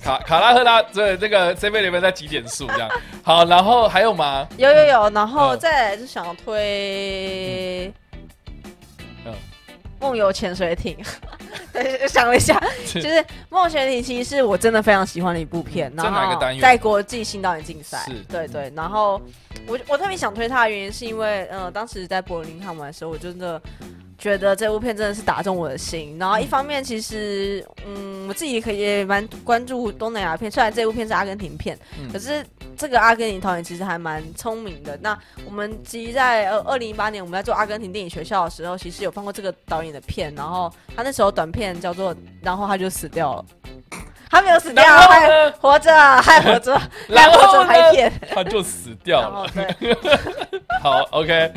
[0.00, 2.88] 卡卡拉赫纳，对，这个 C 位里面在几点数这样？
[3.24, 4.46] 好，然后还有吗？
[4.56, 7.92] 有有有，然后再来就想要推，
[9.24, 9.34] 嗯，
[10.00, 10.96] 梦游潜水艇。
[11.72, 13.08] 对，想了一下， 就是
[13.50, 15.92] 《梦游潜水艇》其实是我真的非常喜欢的一部片。
[15.96, 18.72] 然后在国际新导演竞赛，是对对。
[18.74, 19.20] 然后
[19.66, 23.60] 我我特别想推它的原因，是因为呃，当时在柏林看完的时候，我真的。
[24.18, 32.44] 觉得这部片真的是打中我的心，然后一方面其实，嗯，我自己可以也蛮关注东南亚片，虽然这部片是阿根廷片，嗯、可是
[32.76, 34.98] 这个阿根廷导演其实还蛮聪明的。
[35.02, 43.44] 那我们其实在呃二零一八年我们在做阿根廷电影学校的时候，其实有放过这个导演的片，然后他那时候短片叫做，然后他就死掉了，
[44.30, 45.92] 他没有死掉，还活着，
[46.22, 49.46] 还活着，还活着拍片，他就死掉了。
[49.54, 49.96] 对。
[50.82, 51.52] 好，OK。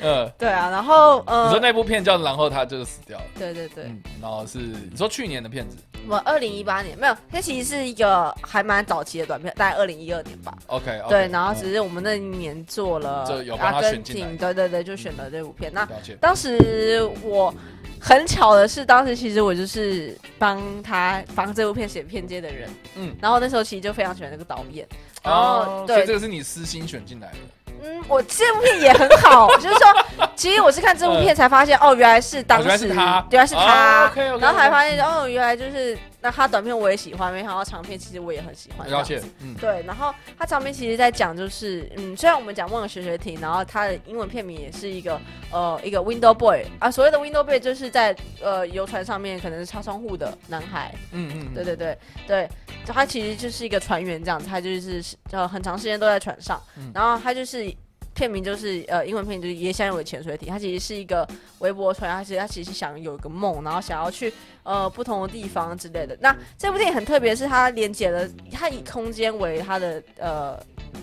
[0.00, 3.24] 嗯，对啊，然后呃，你说那部片叫，然后他就是死掉了。
[3.38, 5.76] 对对对，嗯，然后是你说去年的片子，
[6.08, 10.56] 我二零一八年没有，那其实是一个还蛮早期的短片，大概二零一二年吧。
[10.66, 13.24] OK，对，然后只是我们那一年做了
[13.58, 15.72] 阿根廷，对对对，就选了这部片。
[15.72, 15.88] 那
[16.20, 17.52] 当时我
[18.00, 24.86] 很巧的是，当时其实我就是帮他帮这部片写片接的人，嗯，然后那时候其实就非常喜欢那个导演，
[25.22, 27.38] 然后对，这个是你私心选进来的。
[27.84, 34.08] 嗯，我这部片也很好，就是说，其实我是看这部片才发现， 哦，原来是当时，原来是他，
[34.38, 38.88] 然后还发现，哦，原来就是那他短片我也喜欢，没想到长片其实我也很喜欢。
[38.88, 45.20] 了解，嗯，对，然后他长片其实在讲就是，嗯，虽然我们讲梦游潜水艇，然后他的英文片名也是一个
[45.50, 51.98] 呃一个 Window Boy 啊，所谓的 Window Boy 就是在呃游船上面可能是擦窗户的男孩，嗯嗯，对对对。
[52.28, 52.48] 对，
[52.84, 56.62] 就他其实就是一个船员这样子，他就是呃很长时间都在船上，
[56.94, 57.74] 然后他就是。
[58.18, 60.48] 片名就是呃，英文片名就是也想有个潜水艇。
[60.48, 61.26] 它其实是一个
[61.60, 64.32] 微博船，它其实它其实想有一个梦，然后想要去
[64.64, 66.18] 呃不同的地方之类的。
[66.20, 70.60] 那这部电影很特别，是它连接了，它以空间为它的呃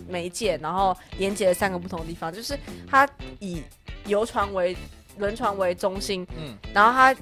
[0.10, 3.08] 媒介，然后连接了三个不同的地方，就是它
[3.40, 3.64] 以
[4.08, 4.76] 游船为
[5.18, 7.16] 轮船为中心，嗯，然后它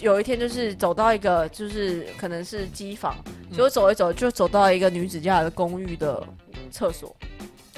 [0.00, 3.14] 有一天就是走到一个就是可能是机房，
[3.52, 6.26] 结果走一走就走到一个女子家的公寓的
[6.72, 7.14] 厕所。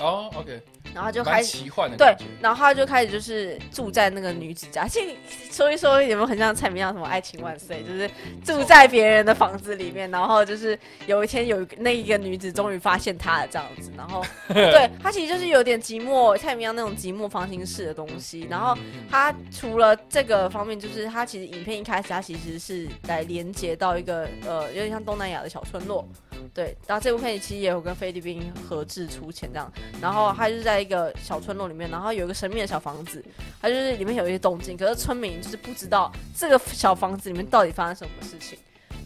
[0.01, 0.63] 哦，OK。
[0.95, 1.59] 然后就开始
[1.97, 4.87] 对，然后他就开始就是住在那个女子家。
[4.89, 5.15] 其实
[5.51, 8.11] 说一说有没有很像蔡明亮什么爱情万岁，就是
[8.45, 10.11] 住在别人的房子里面。
[10.11, 13.91] 然后就是有一天有那一个女子终于发现他了这样子。
[13.97, 18.47] 然后 对他其实就是有点寂寞，蔡明亮那种寂寞方心式的东西。
[18.51, 18.77] 然后
[19.11, 26.07] 他除了这个方面，就是他其实影片一开始他其实是来连接到一个呃有点像东南亚的小村落。
[26.55, 29.71] 对，然后这部片其实也有跟菲律宾合制出钱这样。
[30.01, 30.79] 然后他就是在。
[30.79, 33.23] 一个小村落里面，然后有一个神秘的小房子，
[33.61, 38.57] 它就是里面有一些动静，可是村民就是不知道这个小房子里面到底发生什么事情，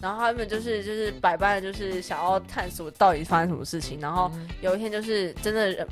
[0.00, 4.30] 然后他们就是就是百般的就是想要探索到底发生什么事情，然后
[4.60, 5.88] 有一天就是真的忍，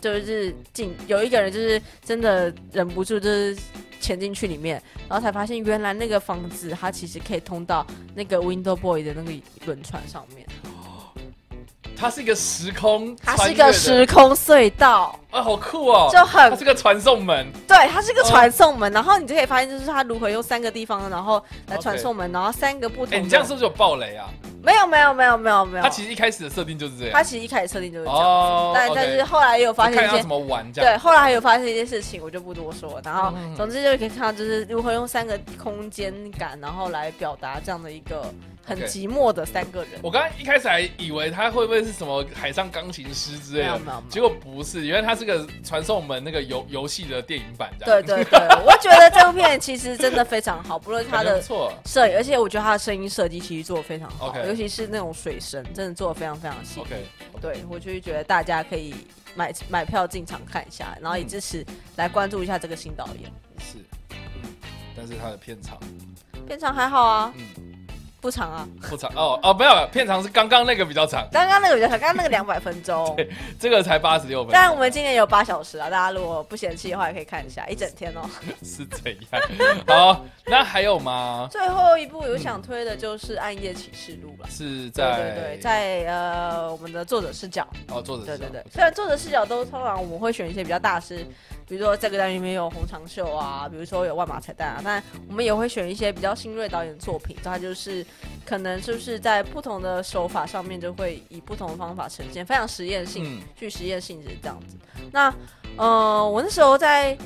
[0.00, 3.54] 就是进有一个人就是真的忍不住就是
[4.00, 9.32] 潜进去里面，然后才发现原来那个房子它其实可以通到那个 Window Boy 的那个
[9.66, 10.46] 轮船上面。
[11.98, 16.08] 它是一个时空，它是一个时空隧道啊，好酷哦！
[16.12, 18.90] 就很，它是个传送门，对，它是个传送门。
[18.92, 23.18] 然后你就可以发现，就是它如何用三个地方，然后来传送门，然后三个不同。
[23.18, 24.30] 哎，你这样是不是有爆雷啊？
[24.62, 25.82] 没有，没有，没有，没有，没有。
[25.82, 27.12] 它其实一开始的设定就是这样。
[27.12, 30.94] 它其实一开始设定就是这样，但但是后来也有发现一些怎么玩这样。
[30.94, 33.00] 对，后来还有发现一件事情，我就不多说。
[33.04, 38.32] 然后，总之就可以看到，就是如何用三个空间感，然后来表达这样的一个。
[38.68, 39.92] 很寂寞的三个人。
[39.92, 40.02] Okay.
[40.02, 47.70] 我刚刚一开始还以为他会不会是什么海上钢琴师之类的，结果不是，原来他是个传送门那个游游戏的电影版。
[47.80, 51.40] 对对对，我觉得这部片其实真的非常好， 不论他的
[51.86, 54.46] 摄影，而且我觉得他的声音设计其实做的非常好，Okay.
[54.46, 56.80] 尤其是那种水声，真的做的非常非常细。
[56.80, 57.06] OK，
[57.40, 58.94] 对我就觉得大家可以
[59.34, 61.64] 买买票进场看一下，然后以支持
[61.96, 63.32] 来关注一下这个新导演。
[63.58, 63.78] 是，
[64.96, 65.78] 但是他的片场，
[66.46, 67.32] 片场还好啊。
[67.36, 67.77] 嗯
[68.20, 74.52] 不长啊，不长哦哦，没有，片长是刚刚那个比较长，刚刚那个比较长，刚刚那个两百分钟，对， 这个才八十六分钟。
[74.52, 78.28] 但我们今年有八小时啊，大家如果不嫌弃的话，也可以看一下一整天哦。
[78.62, 79.76] 是怎样？
[79.86, 81.48] 好，那还有吗？
[81.50, 91.24] 最后一部有想推的就是《暗夜启示录》了，是在对对对，在呃我们的作者视角哦，作者对对对，虽然作者视角都通常我们会选一些比较大师。
[91.68, 98.02] 比如说这个单元里面有红长袖啊，比如说有万马彩蛋啊，但我们也会选一些比较新锐导演的作品，它就是
[98.44, 104.76] 可能就是在不同的手法上面就会以不同的方法呈现，非常实验性，具实验性质这样子。
[105.12, 105.32] 那
[105.76, 107.16] 呃，我那时候在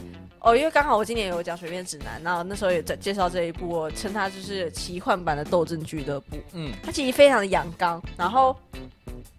[0.40, 6.36] 哦，因为刚好我今年有讲《水面指南》，那那时候也在介绍这一部，我称它就是奇幻版的《斗争俱乐部》。
[6.52, 8.56] 嗯，它其实非常的阳刚，然后。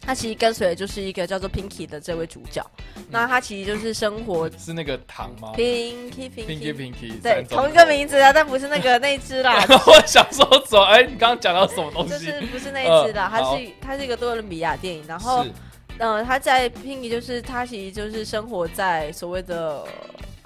[0.06, 2.62] 他其实跟随的就是一个叫做 Pinky 的这位主角，
[2.96, 9.64] 嗯、那他其实就是生活是那个糖吗？Pinky Pinky Pinky Pinky，对，同一个名字啊，但不是那个那只啦。
[9.88, 12.14] 我想说走，哎、欸，你刚刚讲到什么东西？
[12.14, 19.86] 就是不是那一只啦，它、呃、是它是一个多伦比亚电影，然后嗯是，他、呃、在 Pinky 就是他其实就是生活在所谓的。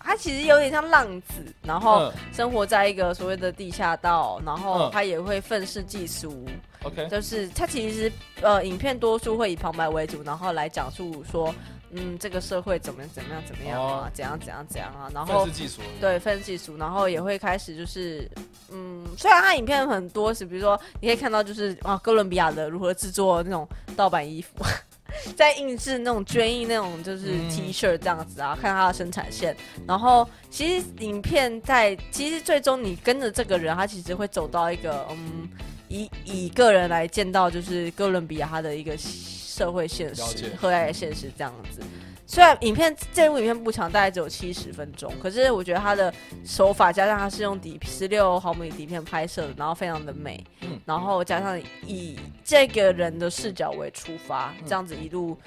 [0.08, 6.46] 他其实有点像浪子，然后生活在一个所谓的地下道，然后他也会愤世嫉俗。
[6.84, 8.10] OK，就是他其实
[8.42, 11.54] 呃，影片多数会以旁白为主，然后来讲述说，
[11.92, 18.32] 嗯，这个社会怎么怎么样怎么样啊，怎样怎样怎样啊，然后愤世嫉俗，对，愤世嫉俗，然后也会开始就是，
[18.72, 24.64] 嗯，虽然他影片很多是，比如说你可以看到就是啊，哥伦比亚的如何制作那种盗版衣服。
[25.36, 29.56] 在印制那种捐印那种就是 T 恤这样子啊，嗯、看他的生产线。
[29.88, 35.48] 然后其实影片在其实最终你跟着这个人，他其实会走到一个嗯，
[35.88, 41.82] 以以个人来见到就是哥伦比亚他的一个社会现实、和谐现实这样子。
[42.30, 46.14] 虽然影片这部影片不长，大概只有七十分钟，可是我觉得它的
[46.44, 55.38] 手法加上它是用底十六毫米底片拍摄的，然后非常的美，嗯、然后加上以这个人的视角为出发，嗯、这样子一路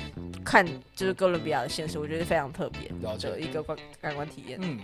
[0.42, 0.66] 看
[0.96, 4.58] 就是哥伦比亚的现实，我觉得非常特别的一个观感官体验。
[4.62, 4.80] 嗯，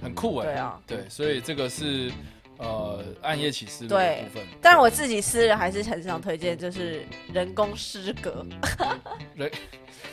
[0.00, 0.46] 很酷哎。
[0.46, 2.12] 对啊，对，所以这个是
[2.58, 4.46] 呃暗夜启示录的部分。
[4.60, 8.44] 但是我自己私人还是很想推荐，就是人工失格。
[9.34, 9.50] 人。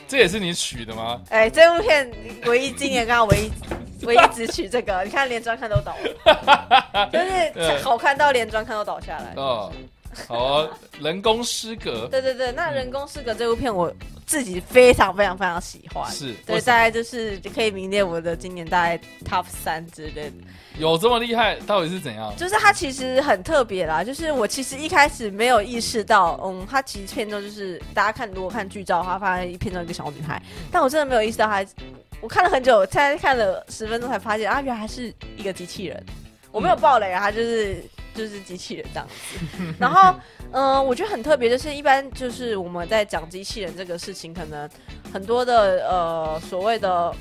[0.07, 1.19] 这也是你取的吗？
[1.29, 2.11] 哎、欸，这部片
[2.45, 7.19] 唯一今年刚刚唯一唯一只取这个，你看连专看都倒了， 就
[7.63, 9.33] 是好看到连专看都倒下来。
[9.35, 9.71] 哦，
[10.27, 10.69] 好，
[11.01, 12.07] 人工失格。
[12.11, 13.91] 对对对，那人工失格这部片我
[14.27, 16.11] 自己非常非常非常喜欢。
[16.11, 20.31] 是，对，大概就是可以名列我的今年大概 top 三之类的。
[20.77, 21.55] 有这么厉害？
[21.67, 22.33] 到底是怎样？
[22.35, 24.03] 就是它其实很特别啦。
[24.03, 31.65] 就是我其实一开始没有意识到，嗯，它其实片中就是大家看，如果看剧照的话，发现片中一个小女孩，但我真的没有意识到她。
[32.19, 36.05] 我看了很久，才看了十分钟才发现啊，原来还是一个机器人。
[36.51, 39.73] 我没有爆雷啊，它就是就是机器人这样子。
[39.79, 40.13] 然后，
[40.51, 44.69] 嗯、我觉得很特别，就是一般就是我们在讲机器人这个事情，可能
[45.13, 47.13] 很多的呃所谓的。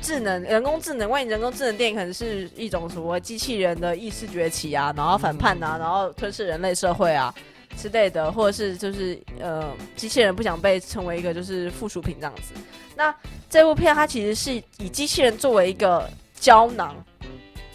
[0.00, 7.34] 智能人工智能，万一人工智能电影可能是一种什么机器人的意识崛起啊，然后反叛啊，然后吞噬人类社会啊
[7.76, 12.54] 之类的，或者是就是呃机器人不想被成为一个就是附属品这样子。
[12.96, 13.14] 那
[13.50, 16.94] 这部片它其实是以机器人作为一个胶囊，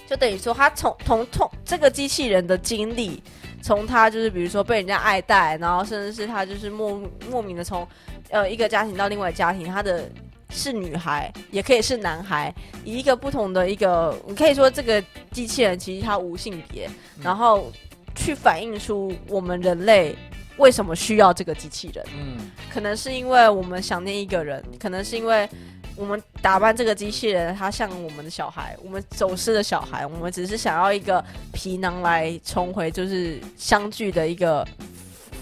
[0.07, 3.21] 就等于说它从从从这个机器人的经历，
[3.61, 7.87] 从它就是比如说被人家爱戴，然后甚至是他就是莫莫名的从
[8.29, 10.09] 呃一个家庭到另外一个家庭，他的。
[10.53, 12.53] 是女孩，也可以是男孩，
[12.85, 16.87] 以一个不同的一个，你可以说这个机器人其实它无性别，
[17.17, 17.71] 嗯、然后
[18.15, 20.15] 去反映出我们人类
[20.57, 22.05] 为什么需要这个机器人。
[22.15, 25.49] 嗯，可能是因为我们想念一个人，可能是因为
[25.95, 34.65] 我们打扮这个机器人，它像我们的小孩，我们走失的小孩，我们只是想要一个皮囊来重回就是相聚的一个。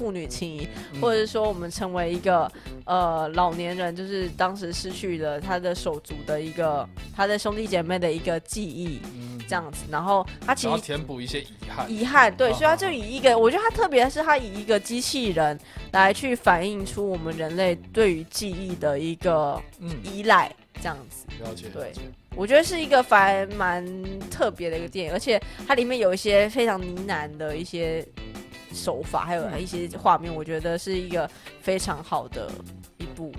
[0.02, 0.68] 父女情谊，
[1.00, 2.52] 或者是说我们成为一个
[2.86, 9.86] 呃老年人，就是当时失去了他的手足的一个他的兄弟姐妹的一个记忆，嗯、这样子。
[9.92, 15.60] 然后他其实填补一些遗憾，遗憾对，所以他就以一个，我觉得他特别是他以一个机器人
[15.92, 19.62] 来去反映出我们人类对于记忆的一个
[20.04, 21.28] 依赖，这样子。
[21.44, 21.94] 了解，对，
[22.36, 23.86] 我觉得是一个反蛮
[24.32, 28.04] 特别的一个电影，而且它里面有一些非常呢喃的一些。
[28.74, 31.30] 手法还有一些画面，我觉得是一个
[31.62, 32.50] 非常好的
[32.98, 33.32] 一部，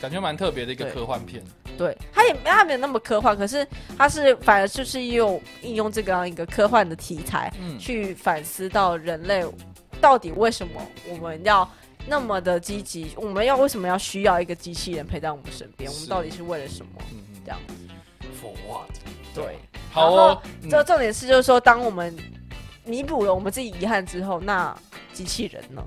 [0.00, 1.42] 感觉蛮特别的一个科幻片。
[1.78, 9.42] 对，它也它没有那么科幻，可是它是反而就是用应用这个样一个科幻的题材，嗯，去反思到人类
[10.00, 11.66] 到底为什么我们要
[12.06, 15.90] 那么的积极，我们要为什么要需要一个机器人陪在我们身边？
[15.90, 16.92] 我们到底是为了什么？
[17.12, 17.74] 嗯嗯，这样子。
[18.42, 18.90] For what？
[19.34, 19.56] 对，
[19.90, 20.42] 好哦。
[20.68, 22.14] 这重点是就是说，当我们
[22.90, 24.76] 弥补了我们自己遗憾之后，那
[25.12, 25.82] 机器人呢？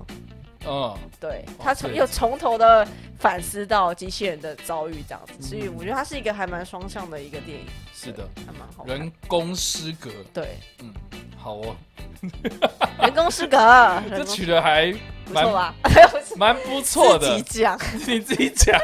[0.65, 2.87] 嗯，对，他从又从头的
[3.19, 7.65] 反思到机器人的遭遇这样子，所以我觉得它是一个还蛮双向的一个电影。
[7.93, 8.85] 是的，还蛮好。
[8.85, 10.09] 人工失格。
[10.33, 10.93] 对，嗯，
[11.37, 11.75] 好哦。
[13.01, 13.57] 人工失格，
[14.09, 14.89] 这取的还
[15.25, 15.75] 不错吧？
[16.37, 17.35] 蛮不错的。
[17.43, 17.77] 自己讲，
[18.07, 18.79] 你自己讲。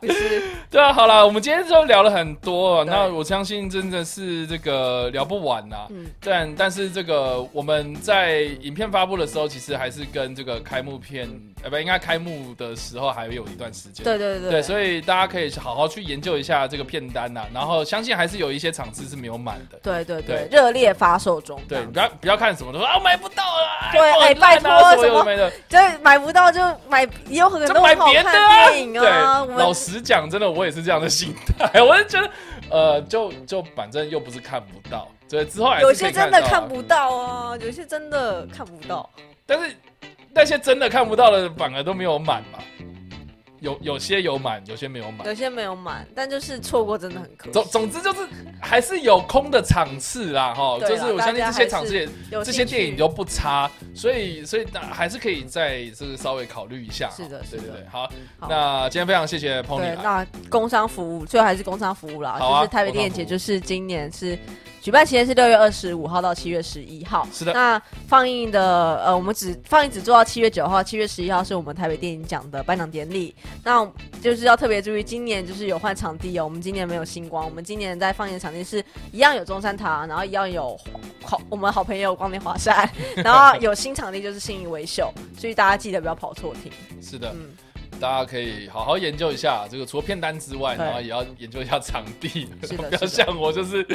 [0.70, 5.86] 对啊，好啦，我们今天就聊了很多，那我相信真的是这个聊不完呐。
[5.90, 11.28] 嗯，但但是这个我们在影片发布的时候，其实还是跟这个开幕片，
[11.62, 14.02] 呃，不，应该开幕的时候还有一段时间。
[14.02, 14.50] 对对对。
[14.50, 19.78] 对，所以大家可以好好去研究一下这个片单呐，然后相信还是有一些场次是没有满的。
[19.82, 21.60] 对对对，热烈发售中。
[21.68, 23.92] 对，不要不要看什么都说啊买不到啊。
[23.92, 29.44] 对，哎，拜托什么没的，就买不到就买，也有很多买别的电影啊。
[29.44, 30.70] 对，老实讲，真的我也。
[30.70, 32.30] 是这样的心态， 我就觉得，
[32.70, 39.10] 呃，就就反正又不是看不到，所以之后还是有些真的看不到啊，有些真的看不到。
[39.44, 39.74] 但是
[40.32, 42.58] 那些真的看不到的反而都没有满嘛。
[43.60, 47.52] 有有些有满，有些没有满，有些没有满，但就是错过真的很可惜。
[47.52, 48.20] 总总之就是
[48.58, 52.08] 还是有空的场次啦，哈，就是我相信这些场次也
[52.42, 57.10] 这些电影都不差，所以所以还是可以再就是稍微考虑一下。
[57.10, 58.10] 是的，是的，对对对，好，
[58.48, 59.94] 那今天非常谢谢 Pony。
[60.02, 64.38] 那工商服务最后还是工商服务啦，就是台北电影节，就是今年是。
[64.80, 67.26] 举办期间是六月二十五号到七月十一号。
[67.32, 67.52] 是的。
[67.52, 73.34] 那放映的呃，我们只放映只做到七月九号，七月十一号是我们台北电影奖的颁奖典礼。
[73.62, 73.86] 那
[74.22, 76.44] 就是要特别注意，今年就是有换场地哦。
[76.44, 80.74] 我们今年没有星光，我们今年在放映的场地是一样有中山堂，然后一样有
[81.22, 86.72] 好我们好朋友光年华山，然后有新场地就是信义维秀，所以大家记得不要跑错厅。
[87.02, 87.30] 是的。
[87.34, 87.50] 嗯。
[88.00, 93.86] 大家可以好好研究一下这个，除了片单之外，然后也要研究一下场地， 不要像我就是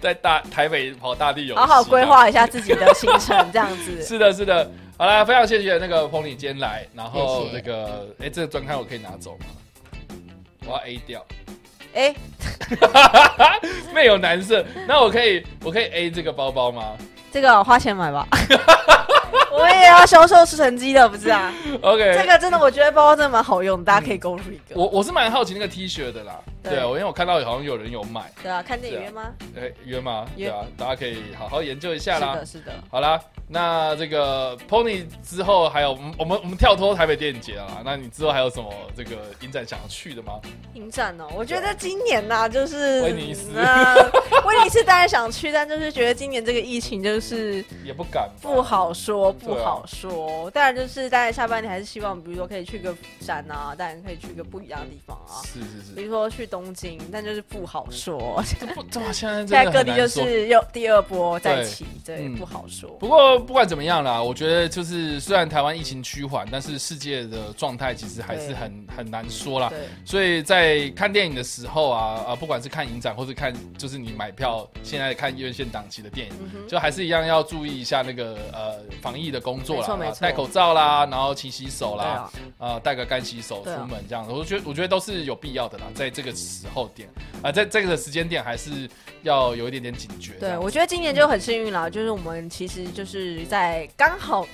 [0.00, 4.02] 在大台北跑大地游，好好规划一下自己的行程，这样子。
[4.04, 4.68] 是的，是的。
[4.98, 9.46] 好啦，非常谢谢那个 Pony 今天来，然后那个，哎、欸，这个专刊我可以拿走吗？
[10.66, 11.24] 我要 A 掉。
[11.94, 12.16] 哎、欸，
[13.92, 16.96] 没有男色，那我可以，我可以 A 这个包包吗？
[17.32, 18.26] 这个花钱买吧。
[19.52, 21.52] 我也要销售出成绩的，不是啊
[21.82, 24.74] ？OK，这个真的，我觉得包包真的蛮好用，大家可以购入一个。
[24.74, 28.30] 我我是蛮好奇那个 T 恤的啦，对啊，我因为我看到好像有人有买。
[28.42, 29.32] 对啊，看电影约吗？
[29.56, 30.26] 哎，约吗？
[30.36, 32.32] 对啊，大家可以好好研究一下啦。
[32.32, 32.72] 是的，是的。
[32.90, 40.32] 好啦，那这个 Pony 之后还有我们我们我们跳脱台北电影节啊，那你之后还有什么这个影展想要去的吗？
[40.74, 43.50] 影展哦，我觉得今年呐，就是威尼斯，
[44.44, 49.21] 威尼斯当然想去，但就是觉得今年这个疫情就是也不敢，不好说。
[49.30, 55.44] 不好说，当然就是大概下半年还是希望，比如说可以去个釜山啊，当然可以去个不一样的地方啊。
[55.44, 58.42] 是是是，比如说去东京，但就是不好说。
[58.58, 62.88] 这不，现在现在各地就是又第二波再起，对，不好说。
[62.98, 69.70] 不过不管怎么样啦，我觉得就是虽然台湾疫情趋缓，但是世界的状态其实还是很很难说啦。
[70.06, 76.34] 所以在看电影的时候啊啊，不管是看影展或是看就是你买票现在看院线档期的电影，
[76.68, 87.08] 就还是一样要注意一下那个呃防疫的工作啦，戴口罩啦，然后勤洗手啦，啊，呃，带个干洗手出门这样子，我觉得我觉得都是有必要的啦，在这个时候点
[87.42, 88.88] 啊，在这个时间点还是
[89.22, 90.34] 要有一点点警觉。
[90.40, 94.46] 对，我觉得今年就很幸运了，就是我们其实就是在刚好。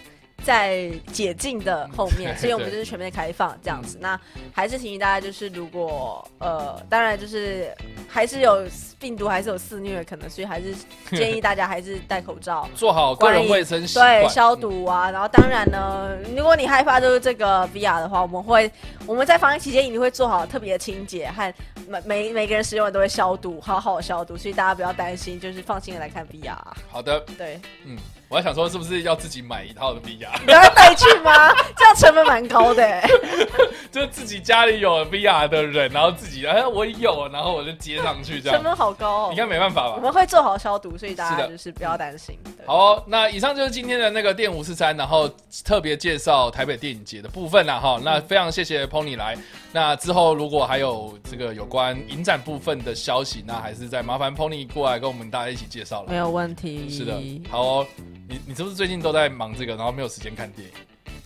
[0.44, 3.98] 在解禁的后面，所以我们就是全面开放这样子。
[4.00, 4.18] 那
[4.52, 7.74] 还是提醒大家，就是如果呃，当然就是
[8.08, 8.64] 还是有
[8.98, 10.74] 病毒，还是有肆虐可能，所以还是
[11.10, 15.10] 建议大家还是戴口罩， 做好个人卫生，对消毒啊。
[15.10, 18.70] 然后当然呢，如果你害怕就是这个 VR 的话，我们会
[19.06, 21.52] 我们在防疫期间一定会做好特别的清洁和
[21.88, 26.56] 每每每个人使用的都会消毒，好好消毒，所以大家不要担心，就是放心的来看 VR。
[26.88, 27.96] 好的，对，嗯。
[28.28, 30.28] 我还想说，是不是要自己买一套的 VR？
[30.46, 31.54] 你要带去吗？
[31.76, 32.84] 这样成本蛮高的。
[33.98, 39.28] 就自己家里有 VR 的人，然后自己，哎，我有，然后我就接上去，这样成本好高哦。
[39.30, 39.94] 应该没办法吧？
[39.96, 42.38] 我们会做好消毒，所以大家就是不要担心。
[42.64, 45.28] 好哦，那以上就是今天的那个电五四三，然后
[45.64, 48.00] 特别介绍台北电影节的部分了哈。
[48.02, 49.36] 那非常谢谢 Pony 来。
[49.72, 56.10] 那之后如果还有这个有关影展部分的消息，那还是再麻烦 Pony 过来跟我们大家一起介绍了。
[56.10, 56.88] 没有问题。
[56.88, 57.20] 是的，
[57.50, 57.86] 好哦。
[58.30, 60.74] 你你是不是最近都在忙这个，然后没有时间看电影？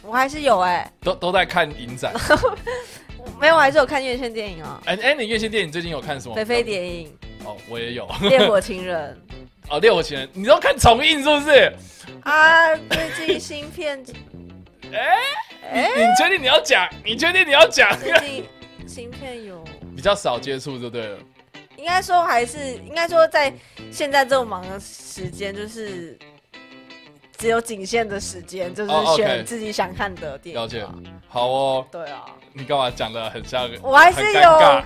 [0.03, 2.13] 我还是有哎、欸，都都在看影展。
[3.41, 4.81] 没有，我还是有看院线电影啊。
[4.85, 6.35] 哎哎、欸，你院线电影最近有看什么？
[6.35, 7.17] 飞飞电影。
[7.45, 8.09] 哦，我也有。
[8.29, 9.17] 烈火情人。
[9.69, 11.73] 哦，烈火情人，你都看重映是不是？
[12.23, 14.05] 啊，最近新片。
[14.93, 15.17] 哎
[15.73, 16.89] 哎、欸，你确定你要讲？
[17.05, 17.97] 你确定你要讲？
[17.99, 18.45] 最近
[18.87, 19.63] 新片有
[19.95, 21.19] 比较少接触就对了。
[21.77, 23.53] 应该说还是应该说在
[23.91, 26.19] 现在这么忙的时间，就是。
[27.43, 30.63] 只有仅限的时间，就是选自己想看的电影。
[30.63, 30.87] 了解，
[31.29, 31.85] 好哦。
[31.91, 33.69] 对啊，你干嘛讲的很像？
[33.83, 34.83] 我还是有，我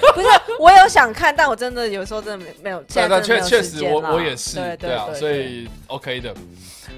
[0.14, 0.26] 不是
[0.58, 2.82] 我有想看，但我真的有时候真的没没有。
[2.84, 6.34] 对，确确实我我也是，对啊，所以 OK 的。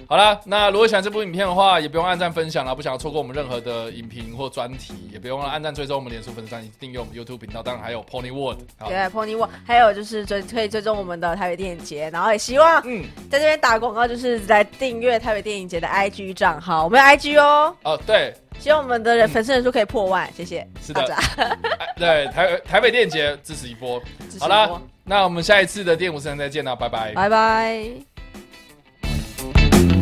[0.06, 2.74] 好了，那如果喜欢这部影片的话，也不用按赞分享了。
[2.74, 7.62] 不想要错过我们任何的影评或专题，也不用按赞追踪我们脸书粉丝专页，订阅我们 YouTube 频道。
[7.62, 12.10] 当然还有 Pony World，对，Pony World，还有就是追可以追踪我们的台北电影节。
[12.10, 16.84] 然后也希望嗯，在这边打广告，就是来订阅台北电影节的 IG 账号。
[16.84, 17.74] 我们有 IG 哦。
[17.82, 20.66] 哦，对，希望我们的人粉丝人数可以破万，谢谢。
[20.82, 21.16] 是的，
[21.96, 24.00] 对台台北电影节支持一波。
[24.38, 28.13] 好了，那我们下一次的电影五三再见了，拜拜，拜拜。
[29.52, 29.93] you